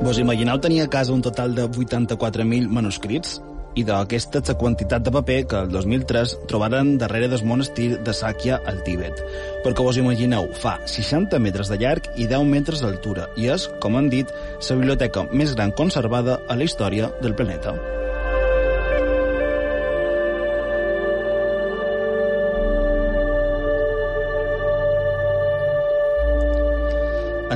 [0.06, 3.40] Vos imagineu tenir a casa un total de 84.000 manuscrits?
[3.74, 8.84] I d'aquesta quantitat de paper que el 2003 trobaren darrere del monestir de Sakya al
[8.86, 9.18] Tíbet.
[9.66, 13.98] Perquè vos imagineu, fa 60 metres de llarg i 10 metres d'altura i és, com
[13.98, 17.74] han dit, la biblioteca més gran conservada a la història del planeta.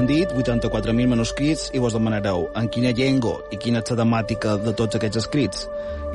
[0.00, 4.54] Han dit 84.000 manuscrits i vos demanareu en quina llengua i quina és la temàtica
[4.56, 5.66] de tots aquests escrits.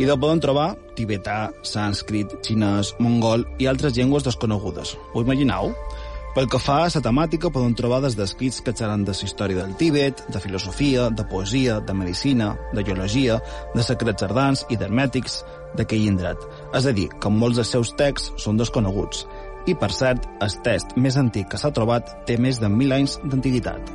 [0.01, 4.95] I de poden trobar tibetà, sànscrit, xinès, mongol i altres llengües desconegudes.
[5.13, 5.69] Ho imagineu?
[6.33, 9.61] Pel que fa a la temàtica, poden trobar des d'escrits que seran de la història
[9.61, 13.37] del Tíbet, de filosofia, de poesia, de medicina, de geologia,
[13.75, 15.43] de secrets ardans i d'hermètics
[15.77, 16.41] d'aquell indret.
[16.73, 19.27] És a dir, que molts dels seus texts són desconeguts.
[19.65, 23.19] I, per cert, el test més antic que s'ha trobat té més de 1.000 anys
[23.25, 23.93] d'antiguitat.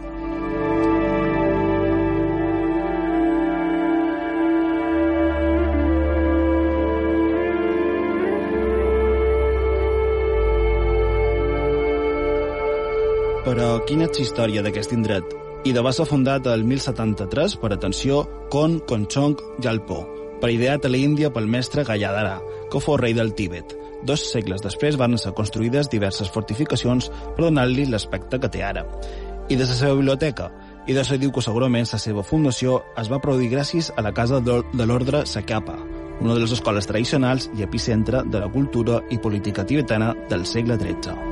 [13.50, 15.36] Però quina és història d'aquest indret?
[15.66, 20.04] I de va ser fundat el 1073 per atenció Kon Konchong Jalpo,
[20.40, 22.38] per ideat a l'Índia pel mestre Galladara,
[22.70, 23.76] que fou rei del Tíbet.
[24.06, 28.86] Dos segles després van ser construïdes diverses fortificacions per donar-li l'aspecte que té ara.
[29.50, 30.50] I de la seva biblioteca,
[30.86, 34.14] i de se diu que segurament la seva fundació es va produir gràcies a la
[34.16, 35.76] casa de l'ordre Sakapa,
[36.20, 40.78] una de les escoles tradicionals i epicentre de la cultura i política tibetana del segle
[40.80, 41.29] XIII.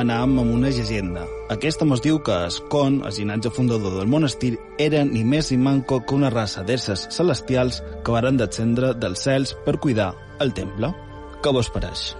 [0.00, 1.26] Anam amb una llegenda.
[1.52, 6.00] Aquesta mos diu que Escon, el llinatge fundador del monestir, era ni més ni manco
[6.04, 10.92] que una raça d'éssers celestials que varen descendre dels cels per cuidar el temple.
[11.40, 12.10] Què vos pareix?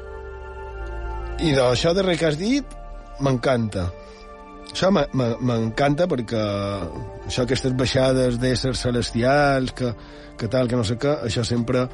[1.40, 2.76] I d'això darrer que has dit,
[3.24, 3.88] m'encanta.
[4.70, 6.40] Això m'encanta perquè
[7.26, 9.94] això, aquestes baixades d'éssers celestials, que,
[10.38, 11.86] que tal, que no sé què, això sempre,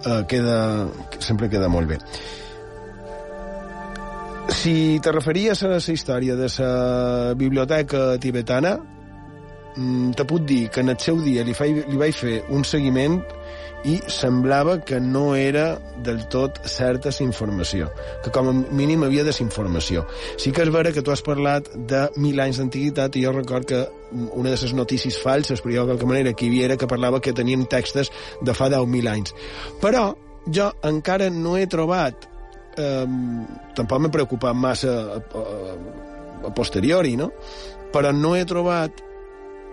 [0.00, 0.58] eh, queda,
[1.20, 2.00] sempre queda molt bé.
[4.48, 8.76] Si te referies a la història de la biblioteca tibetana,
[10.16, 13.18] te puc dir que en el seu dia li, faig, li vaig fer un seguiment
[13.84, 17.90] i semblava que no era del tot certa la informació,
[18.24, 20.06] que com a mínim havia desinformació.
[20.40, 23.68] Sí que és vera que tu has parlat de mil anys d'antiguitat i jo record
[23.68, 23.82] que
[24.12, 26.88] una de les notícies falses, però jo de qualque manera que hi havia era que
[26.88, 29.34] parlava que tenien textos de fa 10.000 anys.
[29.82, 30.14] Però
[30.46, 32.30] jo encara no he trobat
[32.76, 33.06] eh,
[33.76, 35.76] tampoc m'he preocupat massa a, a,
[36.48, 37.30] a posteriori, no?
[37.94, 39.02] Però no he trobat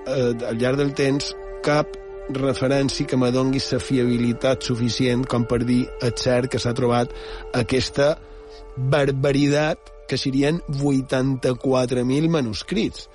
[0.08, 1.34] eh, al llarg del temps
[1.66, 1.98] cap
[2.32, 7.12] referència que me dongui la fiabilitat suficient com per dir és cert que s'ha trobat
[7.58, 8.14] aquesta
[8.78, 13.10] barbaritat que serien 84.000 manuscrits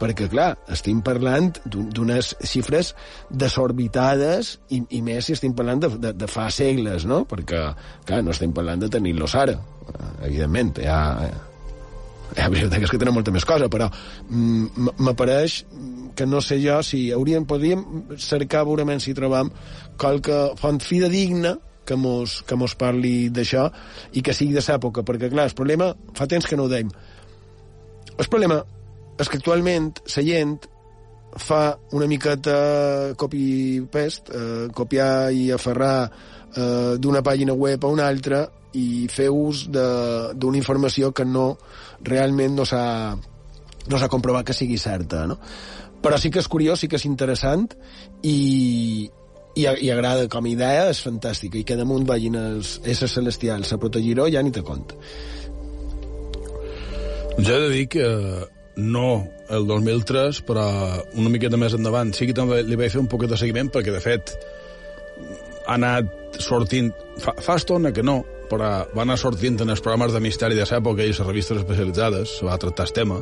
[0.00, 2.94] perquè, clar, estem parlant d'unes xifres
[3.28, 7.22] desorbitades i, i més si estem parlant de, de, de fa segles, no?
[7.28, 7.62] Perquè,
[8.08, 9.58] clar, no estem parlant de tenir-los ara,
[10.24, 11.00] evidentment, hi ha,
[12.32, 15.60] hi ha biblioteques que tenen molta més cosa, però mm, m'apareix
[16.16, 17.84] que no sé jo si hauríem, podríem
[18.18, 19.52] cercar veurement si trobam
[20.00, 23.68] qualque font fidedigna que mos, que mos parli d'això
[24.14, 26.90] i que sigui de l'època, perquè clar, el problema, fa temps que no ho deim,
[28.16, 28.60] el problema
[29.18, 30.58] és que actualment la gent
[31.36, 36.10] fa una miqueta copy-paste, eh, copiar i aferrar
[36.56, 41.56] eh, d'una pàgina web a una altra i fer ús d'una informació que no
[42.06, 43.16] realment no s'ha
[43.90, 45.38] no s'ha comprovat que sigui certa, no?
[46.00, 47.66] Però sí que és curiós, sí que és interessant
[48.22, 49.10] i,
[49.54, 53.72] i, i agrada com a idea, és fantàstica, i que damunt vagin els éssers celestials
[53.72, 54.96] a protegir-ho, ja ni te compte.
[57.40, 58.06] Jo he de dir que
[58.76, 60.64] no el 2003, però
[61.18, 63.92] una miqueta més endavant sí que també li vaig fer un poc de seguiment perquè,
[63.94, 64.34] de fet,
[65.66, 66.92] ha anat sortint...
[67.20, 70.66] Fa, fa estona que no, però va anar sortint en els programes de misteri de
[70.66, 73.20] l'època i les revistes especialitzades, va tractar el tema.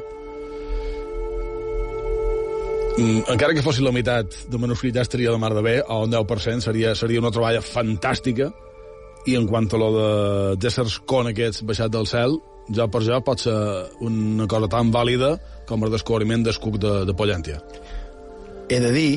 [2.98, 6.14] Mm, encara que fos la meitat de manuscrit estaria de mar de bé, o un
[6.14, 8.50] 10% seria, seria una troballa fantàstica,
[9.28, 9.90] i en quant a lo
[10.56, 12.38] de éssers con aquests baixats del cel,
[12.68, 13.56] jo per jo pot ser
[14.04, 15.36] una cosa tan vàlida
[15.68, 17.60] com el descobriment del cuc de, de Pollàntia.
[18.68, 19.12] He de dir,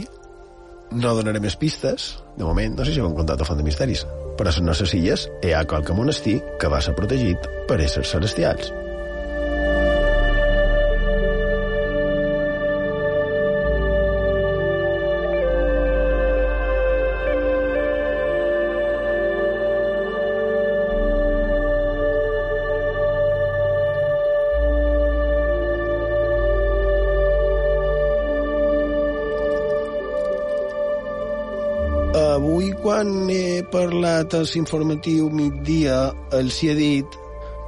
[0.91, 3.67] no donaré més pistes, de moment, no sé si ho hem contat a Font de
[3.67, 4.05] Misteris,
[4.37, 8.15] però a les nostres illes hi ha qualque monestir que va ser protegit per éssers
[8.15, 8.71] celestials.
[32.41, 35.97] Avui, quan he parlat al informatiu migdia,
[36.33, 37.17] els hi he dit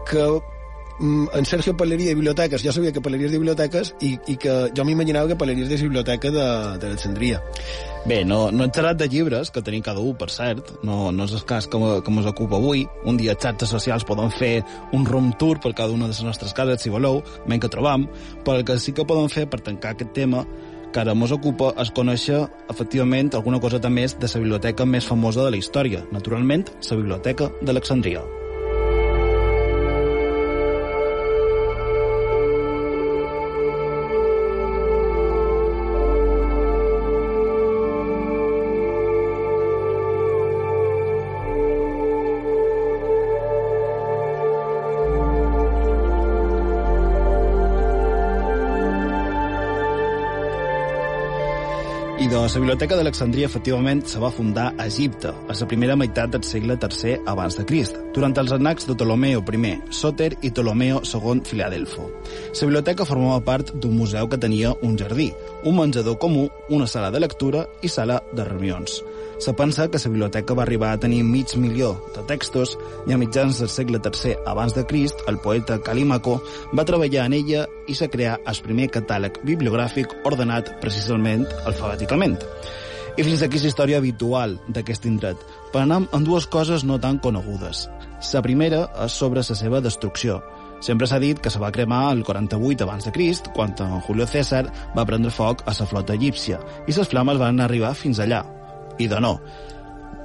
[0.09, 4.36] que mm, en Sergio parlaria de biblioteques, jo sabia que parlaries de biblioteques i, i
[4.41, 7.43] que jo m'imaginava que parlaries de biblioteca l'Alexandria.
[8.09, 10.74] Bé, no, no hem xerrat de llibres, que tenim cada un, per cert.
[10.82, 12.88] No, no és el cas que, que ens ocupa avui.
[13.05, 14.55] Un dia a xarxes socials podem fer
[14.97, 18.09] un room tour per cada una de les nostres cases, si voleu, menys que trobam,
[18.41, 20.47] però el que sí que podem fer per tancar aquest tema
[20.93, 25.43] que ara ens ocupa és conèixer, efectivament, alguna cosa més de la biblioteca més famosa
[25.43, 26.05] de la història.
[26.13, 28.42] Naturalment, la Biblioteca d'Alexandria.
[52.54, 56.76] La Biblioteca d'Alexandria efectivament se va fundar a Egipte, a la primera meitat del segle
[56.78, 62.12] III abans de Crist, durant els anacs de Ptolomeo I, Soter i Ptolomeo II Filadelfo.
[62.54, 65.32] La biblioteca formava part d'un museu que tenia un jardí,
[65.64, 69.01] un menjador comú, una sala de lectura i sala de reunions.
[69.39, 73.18] Se pensa que la biblioteca va arribar a tenir mig milió de textos i a
[73.18, 76.41] mitjans del segle III abans de Crist, el poeta Calímaco
[76.78, 82.38] va treballar en ella i se creà el primer catàleg bibliogràfic ordenat precisament alfabèticament.
[83.18, 85.38] I fins aquí la història habitual d'aquest indret,
[85.74, 87.88] però anem amb dues coses no tan conegudes.
[88.34, 90.39] La primera és sobre la seva destrucció.
[90.84, 93.71] Sempre s'ha dit que se va cremar el 48 abans de Crist, quan
[94.05, 94.65] Julio César
[94.97, 98.43] va prendre foc a la flota egípcia, i les flames van arribar fins allà.
[98.99, 99.38] I de no,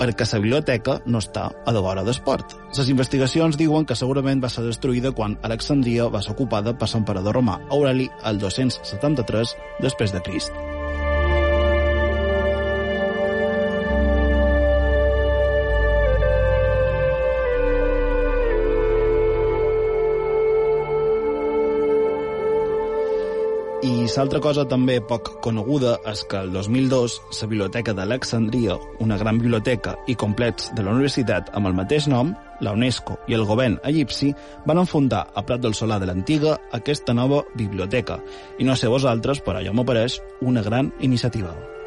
[0.01, 2.57] perquè la biblioteca no està a la vora d'esport.
[2.77, 7.39] Les investigacions diuen que segurament va ser destruïda quan Alexandria va ser ocupada per l'emperador
[7.39, 9.55] romà Aureli el 273
[9.87, 10.68] després de Crist.
[24.17, 29.97] L'altra cosa també poc coneguda és que el 2002 la Biblioteca d'Alexandria, una gran biblioteca
[30.07, 32.35] i complex de la universitat amb el mateix nom,
[32.65, 34.33] la UNESCO i el govern egipci
[34.67, 38.21] van enfundar a Prat del Solà de l'antiga aquesta nova biblioteca.
[38.59, 41.78] I no sé vosaltres, però allò m'apareix una gran iniciativa.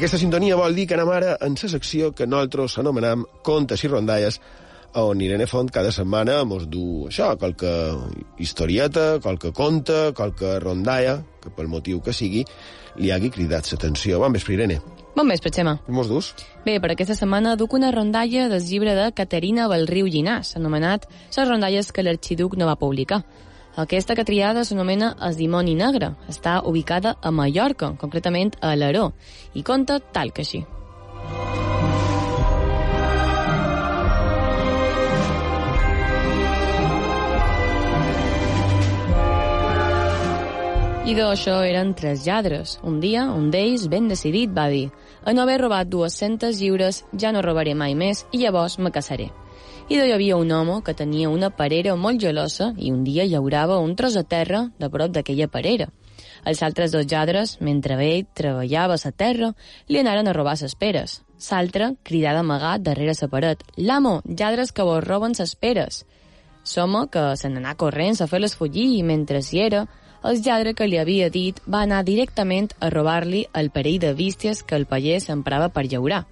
[0.00, 3.88] Aquesta sintonia vol dir que anem ara en la secció que nosaltres anomenam Contes i
[3.90, 4.38] Rondalles,
[4.96, 7.68] on Irene Font cada setmana mos du això, qualque
[8.40, 12.46] historieta, qualque conte, qualque rondalla, que pel motiu que sigui,
[12.96, 14.22] li hagi cridat l'atenció.
[14.24, 14.80] Bon vespre, Irene.
[15.12, 15.76] Bon vespre, Xema.
[15.92, 16.32] Mos dus?
[16.64, 21.44] Bé, per aquesta setmana duc una rondalla del llibre de Caterina Belriu Llinàs, anomenat Les
[21.44, 23.20] rondalles que l'arxiduc no va publicar.
[23.76, 26.14] Aquesta que triada s'anomena El dimoni negre.
[26.28, 29.12] Està ubicada a Mallorca, concretament a Alaró,
[29.54, 30.64] i conta tal que així.
[41.10, 42.76] I d'això eren tres lladres.
[42.86, 44.90] Un dia, un d'ells, ben decidit, va dir
[45.24, 49.30] «A no haver robat 200 lliures, ja no robaré mai més i llavors me casaré».
[49.90, 53.24] I d'allò hi havia un home que tenia una parera molt gelosa i un dia
[53.26, 55.88] llaurava un tros de terra de prop d'aquella parera.
[56.46, 59.50] Els altres dos lladres, mentre ell treballava a terra,
[59.88, 61.24] li anaren a robar ses peres.
[61.50, 63.66] L'altre, cridà d'amagat darrere sa paret.
[63.76, 66.04] «L'amo, lladres que vos roben ses peres!»
[66.62, 69.88] Som que se n'anà corrents a fer les follir i mentre hi era,
[70.22, 74.62] el lladre que li havia dit va anar directament a robar-li el parell de bísties
[74.62, 76.28] que el paller s'emprava per llaurar.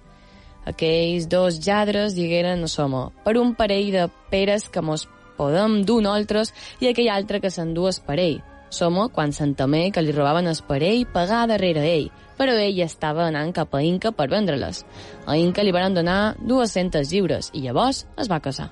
[0.69, 5.07] Aquells dos lladres digueren a Somo per un parell de peres que mos
[5.39, 6.53] podem dur nosaltres
[6.83, 8.41] i aquell altre que s'endú es parell.
[8.69, 13.53] Somo, quan s'entemé que li robaven el parell, pagà darrere ell, però ell estava anant
[13.55, 14.83] cap a Inca per vendre-les.
[15.25, 18.69] A Inca li van donar 200 lliures i llavors es va casar.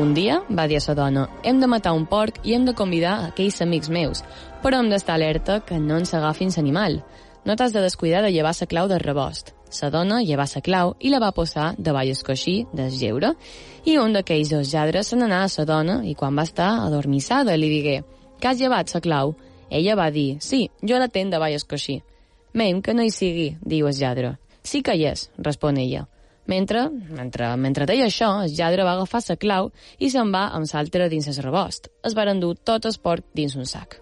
[0.00, 2.72] Un dia va dir a sa dona, hem de matar un porc i hem de
[2.72, 4.22] convidar aquells amics meus,
[4.62, 7.02] però hem d'estar alerta que no ens agafin l'animal.
[7.44, 9.52] No t'has de descuidar de llevar la clau de rebost.
[9.68, 13.34] Sa dona lleva la clau i la va posar davall el coixí del geure,
[13.84, 17.56] i un d'aquells dos lladres se n'anà a sa dona i quan va estar adormissada
[17.56, 18.00] li digué
[18.40, 19.34] que has llevat la clau?
[19.68, 22.00] Ella va dir, sí, jo la tenc davall el coixí.
[22.54, 24.38] Mem que no hi sigui, diu el lladre.
[24.64, 26.06] Sí que hi és, respon ella.
[26.50, 30.66] Mentre, mentre, mentre deia això, el lladre va agafar la clau i se'n va amb
[30.72, 31.90] l'altre dins el rebost.
[32.02, 34.00] Es van endur tot el porc dins un sac.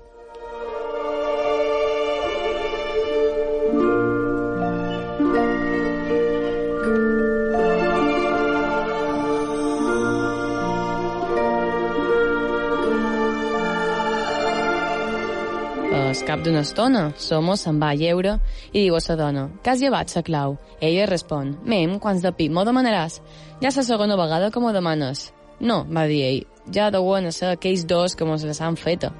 [16.28, 18.34] Cap d'una estona, Somo se'n va a lleure
[18.68, 20.58] i diu a sa dona, que has llevat sa clau?
[20.84, 23.22] Ella respon, mem, quants de pi m'ho demanaràs?
[23.62, 25.30] Ja és la segona vegada que m'ho demanes.
[25.60, 26.42] No, va dir ell,
[26.74, 29.14] ja deuen ser aquells dos que mos les han feta.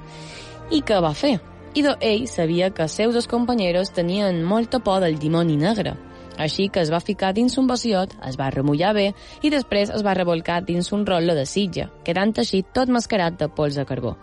[0.69, 1.39] I què va fer?
[1.73, 5.95] I do ell sabia que seus dos companyeros tenien molta por del dimoni negre.
[6.39, 9.09] Així que es va ficar dins un vaciot, es va remullar bé
[9.43, 13.49] i després es va revolcar dins un rotllo de sitja, quedant així tot mascarat de
[13.51, 14.15] pols de carbó.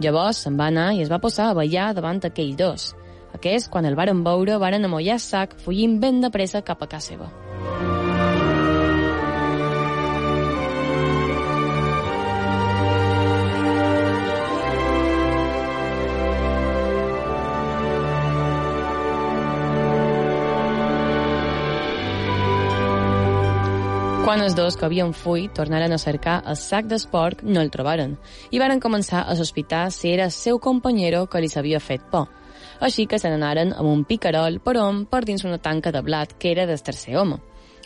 [0.00, 2.88] Llavors se'n va anar i es va posar a ballar davant aquells dos.
[3.36, 7.16] Aquests, quan el varen veure, varen amollar sac, fugint ben de pressa cap a casa
[7.16, 7.95] seva.
[24.26, 28.16] Quan els dos que havien fuit tornaren a cercar el sac d'esporc, no el trobaren,
[28.50, 32.24] i varen començar a sospitar si era seu companyero que li s'havia fet por.
[32.82, 36.34] Així que se n'anaren amb un picarol per on per dins una tanca de blat
[36.40, 37.38] que era del tercer home.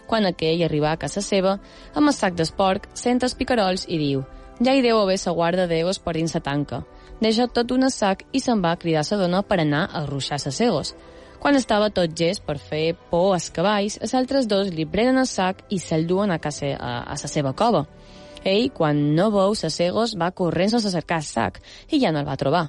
[0.08, 1.58] Quan aquell arribà a casa seva,
[1.92, 4.24] amb el sac d'esporc, sent els picarols i diu
[4.64, 6.86] «Ja hi deu haver sa guarda d'egos per dins la tanca».
[7.20, 10.64] Deixa tot un sac i se'n va cridar sa dona per anar a ruixar ses
[10.64, 10.96] egos.
[11.40, 15.28] Quan estava tot gest per fer por als cavalls, els altres dos li prenen el
[15.28, 17.86] sac i se'l duen a, casa, a, a la seva cova.
[18.44, 22.20] Ell, quan no veu ses egos, va corrents a cercar el sac i ja no
[22.20, 22.66] el va trobar.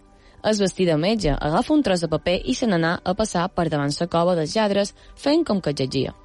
[0.47, 3.67] Es vestit de metge, agafa un tros de paper i se n'anà a passar per
[3.69, 6.15] davant la cova dels lladres fent com que llegia.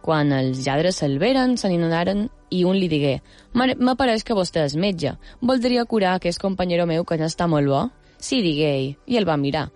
[0.00, 3.18] Quan els lladres se'l veren, se n'anaren i un li digué
[3.52, 5.18] «M'apareix que vostè és metge.
[5.42, 7.88] Voldria curar aquest companyero meu que no està molt bo?»
[8.20, 9.70] «Sí», digué ell, i el va mirar.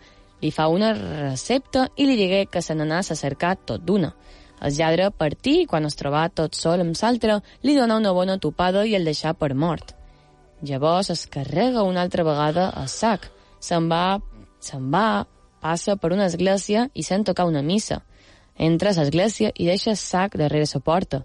[0.44, 4.10] Li fa una recepta i li digué que se n'anàs a cercar tot d'una.
[4.60, 8.36] El lladre partí i quan es trobà tot sol amb l'altre, li dona una bona
[8.38, 9.94] topada i el deixà per mort.
[10.64, 13.30] Llavors es carrega una altra vegada el sac.
[13.60, 14.20] Se'n va,
[14.60, 15.24] se'n va,
[15.64, 18.02] passa per una església i sent tocar una missa.
[18.56, 21.24] Entra a l'església i deixa el sac darrere la porta.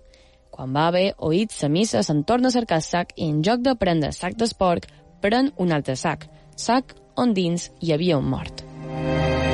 [0.49, 3.61] Quan va haver oït la missa, se'n torna a cercar el sac i en lloc
[3.67, 4.88] de prendre el sac d'esporc,
[5.22, 8.68] pren un altre sac, sac on dins hi havia un mort.
[8.99, 9.48] Amen.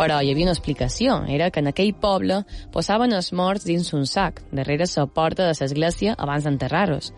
[0.00, 1.18] Però hi havia una explicació.
[1.28, 2.38] Era que en aquell poble
[2.72, 7.10] posaven els morts dins un sac, darrere la porta de l'església abans d'enterrar-los.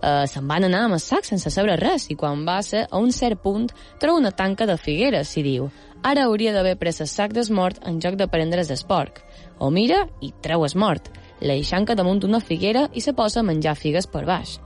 [0.00, 2.98] Uh, se'n van anar amb el sac sense saber res i quan va ser a
[2.98, 3.68] un cert punt
[4.00, 5.66] troba una tanca de figueres i diu
[6.02, 9.22] ara hauria d'haver pres el sac desmort en lloc de prendre's d'esporc.
[9.60, 11.12] O mira i treu es mort.
[11.40, 14.58] L'eixanca damunt una figuera i se posa a menjar figues per baix.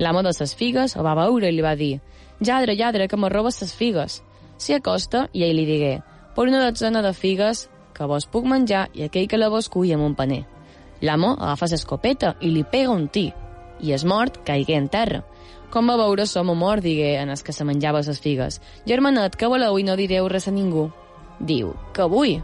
[0.00, 2.00] L'amo de ses figues ho va veure i li va dir
[2.44, 4.20] «Lladre, lladre, que me robes ses figues».
[4.60, 5.98] S'hi acosta i ell li digué
[6.34, 9.92] per una dotzena de figues que vos puc menjar i aquell que la vos cull
[9.94, 10.44] amb un paner.
[11.00, 13.32] L'amo agafa l'escopeta i li pega un tir.
[13.80, 15.22] i es mort caigué en terra.
[15.72, 18.60] Com va veure som mort, digué en el que se menjava les figues.
[18.86, 20.90] Germanet, que voleu i no direu res a ningú?
[21.40, 22.42] Diu, que vull?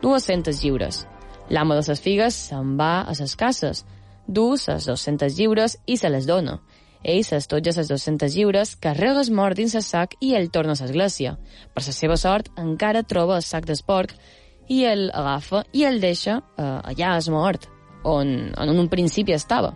[0.00, 1.06] 200 lliures.
[1.50, 3.84] L'amo de les figues se'n va a les cases,
[4.26, 6.60] du les 200 lliures i se les dona.
[7.02, 10.80] Ell s'estotja les 200 lliures, carrega el mort dins el sac i ell torna a
[10.80, 11.36] l'església.
[11.74, 14.14] Per la seva sort, encara troba el sac d'esporc
[14.68, 17.66] i el agafa i el deixa eh, allà es mort,
[18.04, 19.74] on, en un principi estava.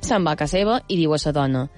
[0.00, 1.68] Se'n va a casa seva i diu a sa dona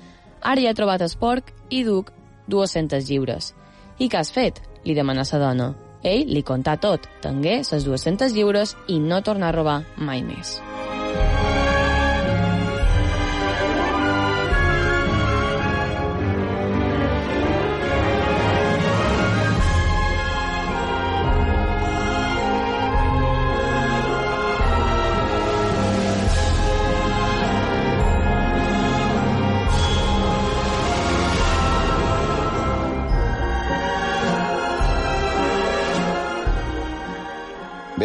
[0.40, 2.12] «Ara ja he trobat el porc i duc
[2.48, 3.54] 200 lliures».
[3.98, 5.74] «I què has fet?», li demana sa dona.
[6.02, 10.60] Ell li contà tot, tengué les 200 lliures i no tornar a robar mai més.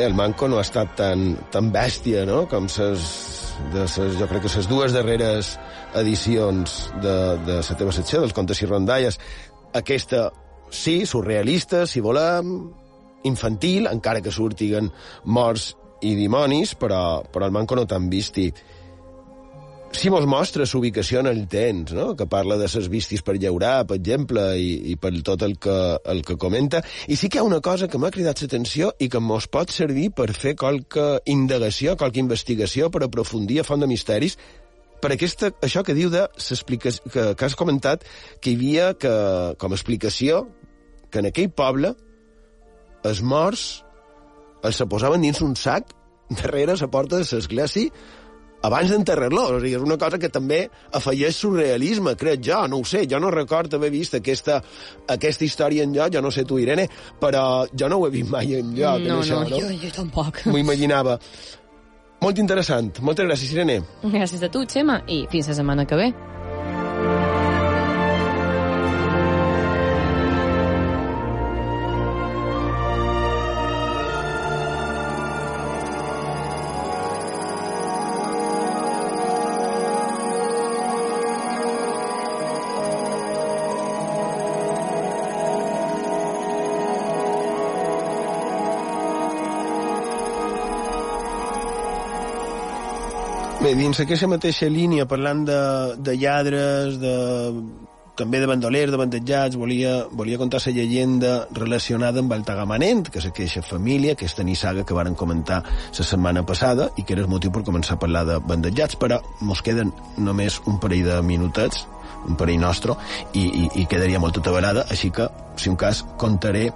[0.06, 3.06] El Manco no ha estat tan, tan bèstia, no?, com ses,
[3.74, 5.56] de ses, jo crec que les dues darreres
[5.97, 7.16] edicions de,
[7.47, 9.20] de la teva secció, dels contes i rondalles.
[9.76, 10.30] Aquesta,
[10.70, 12.56] sí, surrealista, si volem,
[13.26, 14.91] infantil, encara que surtiguen
[15.26, 15.74] morts
[16.06, 18.49] i dimonis, però, però el Manco no t'han visti
[19.96, 22.14] si mos mostra l'ubicació en el temps, no?
[22.18, 25.76] que parla de ses vistis per llaurar, per exemple, i, i per tot el que,
[26.12, 26.82] el que comenta.
[27.08, 29.74] I sí que hi ha una cosa que m'ha cridat l'atenció i que mos pot
[29.74, 34.38] servir per fer qualque indagació, qualque investigació, per aprofundir a font de misteris,
[35.02, 36.91] per aquesta, això que diu de que,
[37.36, 38.06] que has comentat,
[38.41, 39.16] que hi havia que,
[39.62, 40.48] com a explicació
[41.12, 41.93] que en aquell poble
[43.06, 43.66] els morts
[44.66, 45.93] els se posaven dins un sac
[46.41, 47.91] darrere la porta de l'església
[48.66, 49.45] abans d'enterrar-lo.
[49.55, 50.63] O sigui, és una cosa que també
[50.97, 54.61] afegeix surrealisme, crec jo, no ho sé, jo no record haver vist aquesta,
[55.16, 56.88] aquesta història en lloc, jo no sé tu, Irene,
[57.22, 59.03] però jo no ho he vist mai en lloc.
[59.05, 59.61] No, en això, no, no?
[59.61, 60.45] Jo, jo tampoc.
[60.49, 61.20] M'ho imaginava.
[62.26, 62.95] Molt interessant.
[63.05, 63.82] Moltes gràcies, Irene.
[64.05, 66.13] Gràcies a tu, Xema, i fins la setmana que ve.
[93.66, 95.55] Bé, dins aquesta mateixa línia, parlant de,
[96.05, 97.13] de lladres, de,
[98.13, 103.18] també de bandolers, de bandejats, volia, volia contar la llegenda relacionada amb el Tagamanent, que
[103.18, 107.32] és aquesta família, aquesta nissaga que varen comentar la setmana passada i que era el
[107.32, 109.89] motiu per començar a parlar de bandejats, però mos queden
[110.22, 111.88] només un parell de minutets,
[112.30, 112.93] un parell nostre,
[113.34, 115.26] i, i, i quedaria molt atabalada, així que,
[115.57, 116.68] si un cas, contaré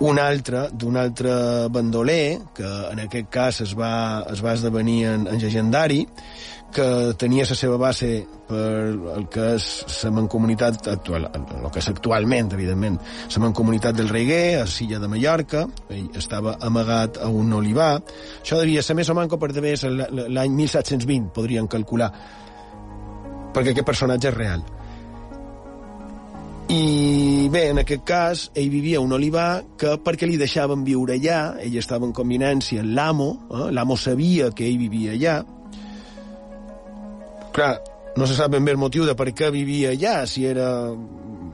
[0.00, 1.32] un altre, d'un altre
[1.68, 6.06] bandoler, que en aquest cas es va, es va esdevenir en, en legendari,
[6.70, 8.08] que tenia la seva base
[8.48, 9.66] per el que és
[10.04, 12.96] la mancomunitat actual, el que és actualment, evidentment,
[13.34, 17.92] la mancomunitat del Reguer, a Silla de Mallorca, ell estava amagat a un olivar.
[18.40, 22.12] Això devia ser més o manco per d'haver l'any 1720, podrien calcular,
[23.52, 24.64] perquè aquest personatge és real.
[26.70, 31.40] I bé, en aquest cas, ell vivia un olivar que perquè li deixaven viure allà,
[31.58, 33.70] ell estava en convinència amb l'amo, eh?
[33.74, 35.40] l'amo sabia que ell vivia allà.
[37.50, 37.72] Clar,
[38.14, 40.70] no se sap ben bé el motiu de per què vivia allà, si era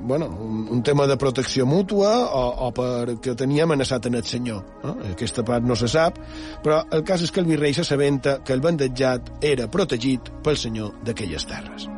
[0.07, 4.63] bueno, un, un tema de protecció mútua o, o perquè tenia amenaçat en el senyor.
[4.85, 4.97] Eh?
[5.17, 6.21] Aquesta part no se sap,
[6.63, 10.93] però el cas és que el virrei s'assabenta que el bandejat era protegit pel senyor
[11.09, 11.96] d'aquelles terres.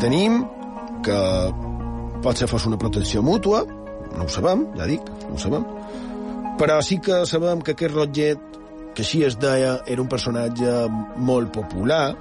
[0.00, 0.42] Tenim
[1.06, 1.18] que
[2.24, 3.62] potser fos una protecció mútua,
[4.16, 5.64] no ho sabem, ja dic, no ho sabem,
[6.60, 8.60] però sí que sabem que aquest Roget,
[8.96, 10.72] que així es deia, era un personatge
[11.20, 12.14] molt popular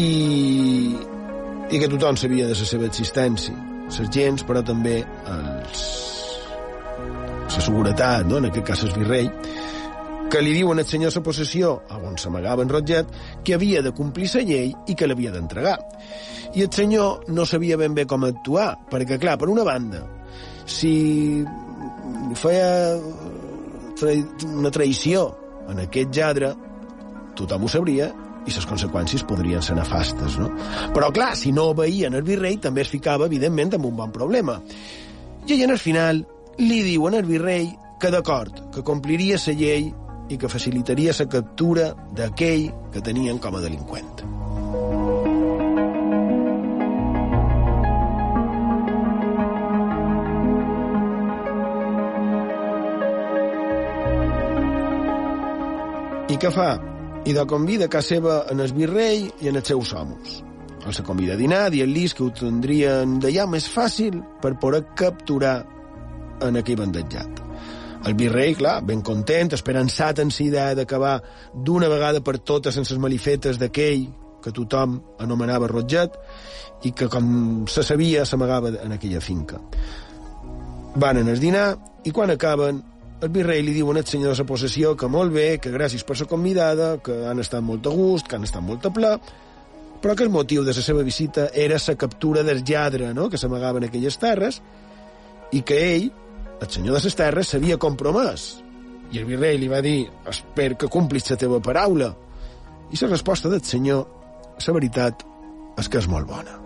[0.00, 0.12] i,
[1.68, 3.56] i que tothom sabia de la seva existència,
[3.92, 5.02] les gens, però també
[5.34, 5.82] els,
[7.52, 8.40] la seguretat, no?
[8.40, 9.28] en aquest cas el virrei,
[10.32, 13.10] que li diuen al senyor la possessió, on s'amagava en Roget,
[13.44, 15.76] que havia de complir la llei i que l'havia d'entregar.
[16.56, 20.00] I el senyor no sabia ben bé com actuar, perquè, clar, per una banda,
[20.64, 21.44] si
[22.40, 22.96] feia
[24.48, 25.28] una traïció
[25.68, 26.54] en aquest lladre,
[27.36, 28.08] tothom ho sabria
[28.48, 30.48] i les conseqüències podrien ser nefastes, no?
[30.96, 34.58] Però, clar, si no obeïen el virrei, també es ficava, evidentment, en un bon problema.
[35.46, 36.24] I en el final
[36.58, 37.68] li diuen al virrei
[38.00, 39.92] que d'acord, que compliria la llei
[40.32, 44.22] i que facilitaria la captura d'aquell que tenien com a delinqüent.
[56.32, 56.70] I què fa?
[57.28, 60.40] I de convida casa seva en el virrei i en els seus homes.
[60.88, 65.60] Els convida a dinar, dient-li que ho tindrien d'allà més fàcil per poder capturar
[66.42, 67.51] en aquell bandejat.
[68.02, 71.20] El virrei, clar, ben content, esperançat en idea d'acabar
[71.54, 74.08] d'una vegada per totes sense les malifetes d'aquell
[74.42, 76.16] que tothom anomenava Roget
[76.82, 79.60] i que, com se sabia, s'amagava en aquella finca.
[80.98, 81.66] Van anar a dinar
[82.04, 82.82] i quan acaben
[83.22, 86.18] el virrei li diuen al senyor de la possessió que molt bé, que gràcies per
[86.18, 89.12] la convidada, que han estat molt a gust, que han estat molt a ple,
[90.02, 93.28] però que el motiu de la seva visita era la captura del lladre no?
[93.30, 94.58] que s'amagava en aquelles terres
[95.52, 96.10] i que ell,
[96.62, 98.62] el senyor de les terres, s'havia compromès.
[99.12, 102.12] I el virrei li va dir, espero que complis la teva paraula.
[102.92, 104.06] I la resposta del senyor,
[104.62, 105.26] la veritat,
[105.76, 106.58] és que és molt bona.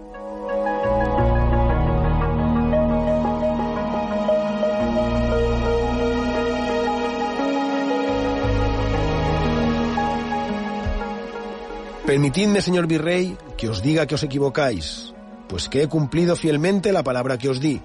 [12.06, 15.12] Permitidme, señor virrey, que os diga que os equivocáis,
[15.48, 17.80] pues que he cumplido fielmente la palabra que os di.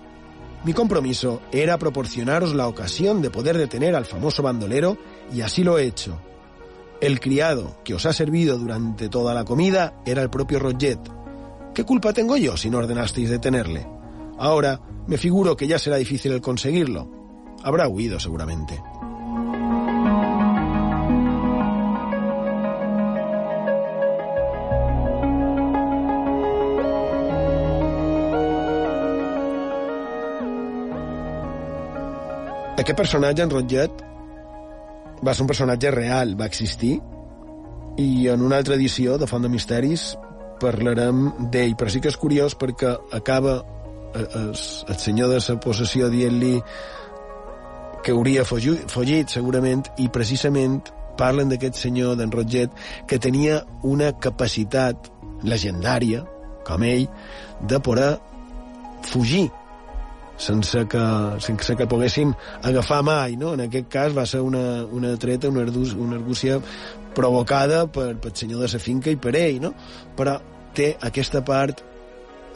[0.64, 4.98] Mi compromiso era proporcionaros la ocasión de poder detener al famoso bandolero
[5.34, 6.22] y así lo he hecho.
[7.02, 11.00] El criado que os ha servido durante toda la comida era el propio Roget.
[11.74, 13.88] ¿Qué culpa tengo yo si no ordenasteis detenerle?
[14.38, 17.10] Ahora me figuro que ya será difícil el conseguirlo.
[17.64, 18.80] Habrá huido seguramente.
[32.82, 34.00] Aquest personatge, en Rotllet,
[35.22, 36.96] va ser un personatge real, va existir,
[38.02, 40.16] i en una altra edició de Font de Misteris
[40.62, 43.60] parlarem d'ell, però sí que és curiós perquè acaba
[44.16, 46.56] el, el senyor de la possessió dient-li
[48.02, 50.82] que hauria fugit, segurament, i precisament
[51.22, 52.74] parlen d'aquest senyor, d'en Roget,
[53.06, 55.12] que tenia una capacitat
[55.46, 56.26] legendària,
[56.66, 57.06] com ell,
[57.62, 58.16] de poder
[59.06, 59.50] fugir
[60.42, 61.04] sense que,
[61.46, 62.34] sense que poguessin
[62.66, 63.54] agafar mai, no?
[63.54, 66.58] En aquest cas va ser una, una treta, una, ardús, una argúcia
[67.16, 69.74] provocada per, pel senyor de la finca i per ell, no?
[70.18, 70.40] Però
[70.76, 71.84] té aquesta part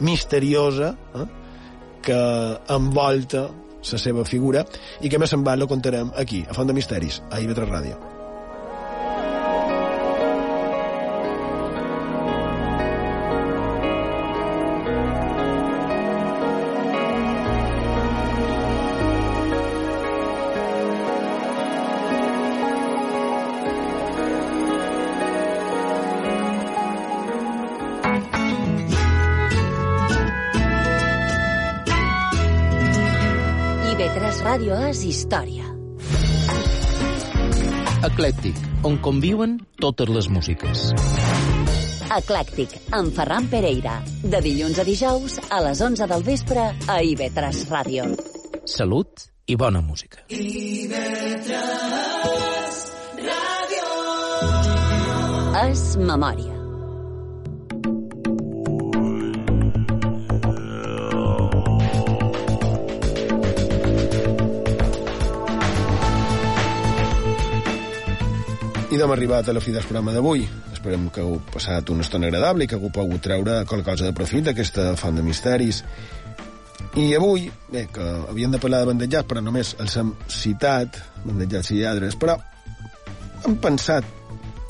[0.00, 1.28] misteriosa eh?
[2.04, 2.18] que
[2.74, 3.46] envolta
[3.86, 4.64] la seva figura
[5.00, 8.15] i que més en va lo contarem aquí, a Font de Misteris, a IB3 Ràdio.
[35.16, 35.64] Història.
[38.06, 40.90] Eclèctic, on conviuen totes les músiques.
[42.16, 43.96] Eclèctic, amb Ferran Pereira.
[44.22, 48.10] De dilluns a dijous, a les 11 del vespre, a IB3 Ràdio.
[48.66, 50.26] Salut i bona música.
[50.30, 51.54] IB3
[53.26, 53.88] Ràdio.
[55.66, 56.55] És memòria.
[68.96, 70.46] I hem arribat a la fi del programa d'avui.
[70.72, 74.14] Esperem que heu passat una estona agradable i que hagueu pogut treure qualque cosa de
[74.16, 75.82] profit d'aquesta font de misteris.
[76.96, 81.74] I avui, bé, que havíem de parlar de bandejats, però només els hem citat, bandejats
[81.74, 82.38] i lladres, però
[83.44, 84.08] hem pensat,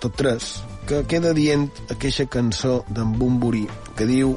[0.03, 0.57] tot tres,
[0.91, 3.63] que queda dient aquesta cançó d'en Bumburi,
[3.95, 4.35] que diu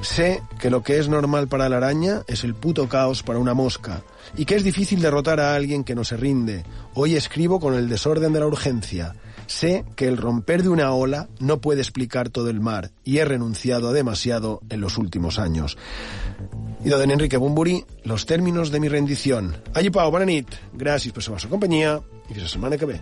[0.00, 3.52] Sé que lo que es normal para la araña es el puto caos para una
[3.52, 4.00] mosca
[4.36, 6.64] y que es difícil derrotar a alguien que no se rinde.
[6.94, 9.14] Hoy escribo con el desorden de la urgencia.
[9.46, 13.24] Sé que el romper de una ola no puede explicar todo el mar y he
[13.24, 15.76] renunciado a demasiado en los últimos años.
[16.84, 19.56] Y de Enrique Bumburi, los términos de mi rendición.
[19.74, 20.48] Allí Pau, nit.
[20.76, 21.96] Gràcies per la vostra companyia
[22.28, 23.00] i fins la setmana que ve.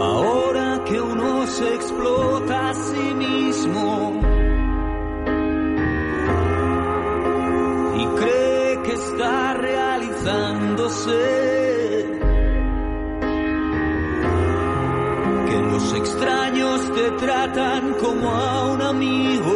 [0.00, 4.25] Ahora que uno se explota a sí mismo
[10.26, 11.22] realizándose.
[15.48, 15.92] Que los
[17.12, 19.54] tratan como a un amigo.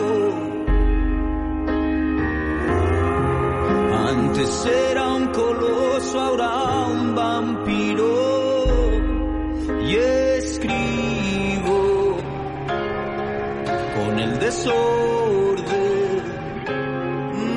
[4.09, 8.31] Antes era un coloso, ahora un vampiro.
[9.87, 11.79] Y escribo
[13.97, 15.71] con el desorden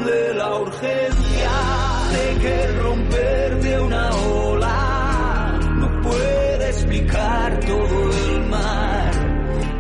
[0.06, 1.13] de la urgencia
[2.44, 5.60] que romper de una ola.
[5.82, 9.12] No puede explicar todo el mar.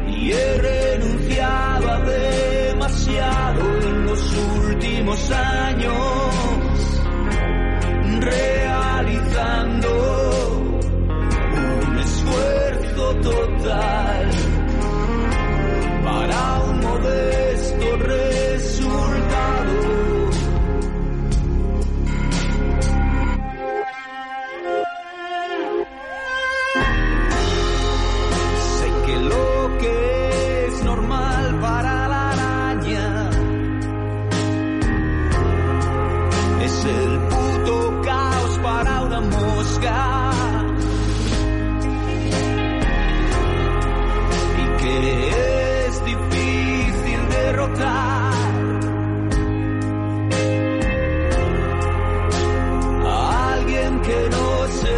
[0.07, 4.22] Y he renunciado a demasiado en los
[4.66, 5.91] últimos años,
[8.22, 9.89] realizando
[11.88, 14.03] un esfuerzo total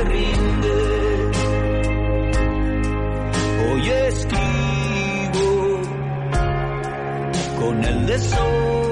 [0.03, 1.31] rinde.
[3.71, 5.49] Hoy escribo
[7.59, 8.84] con el desorden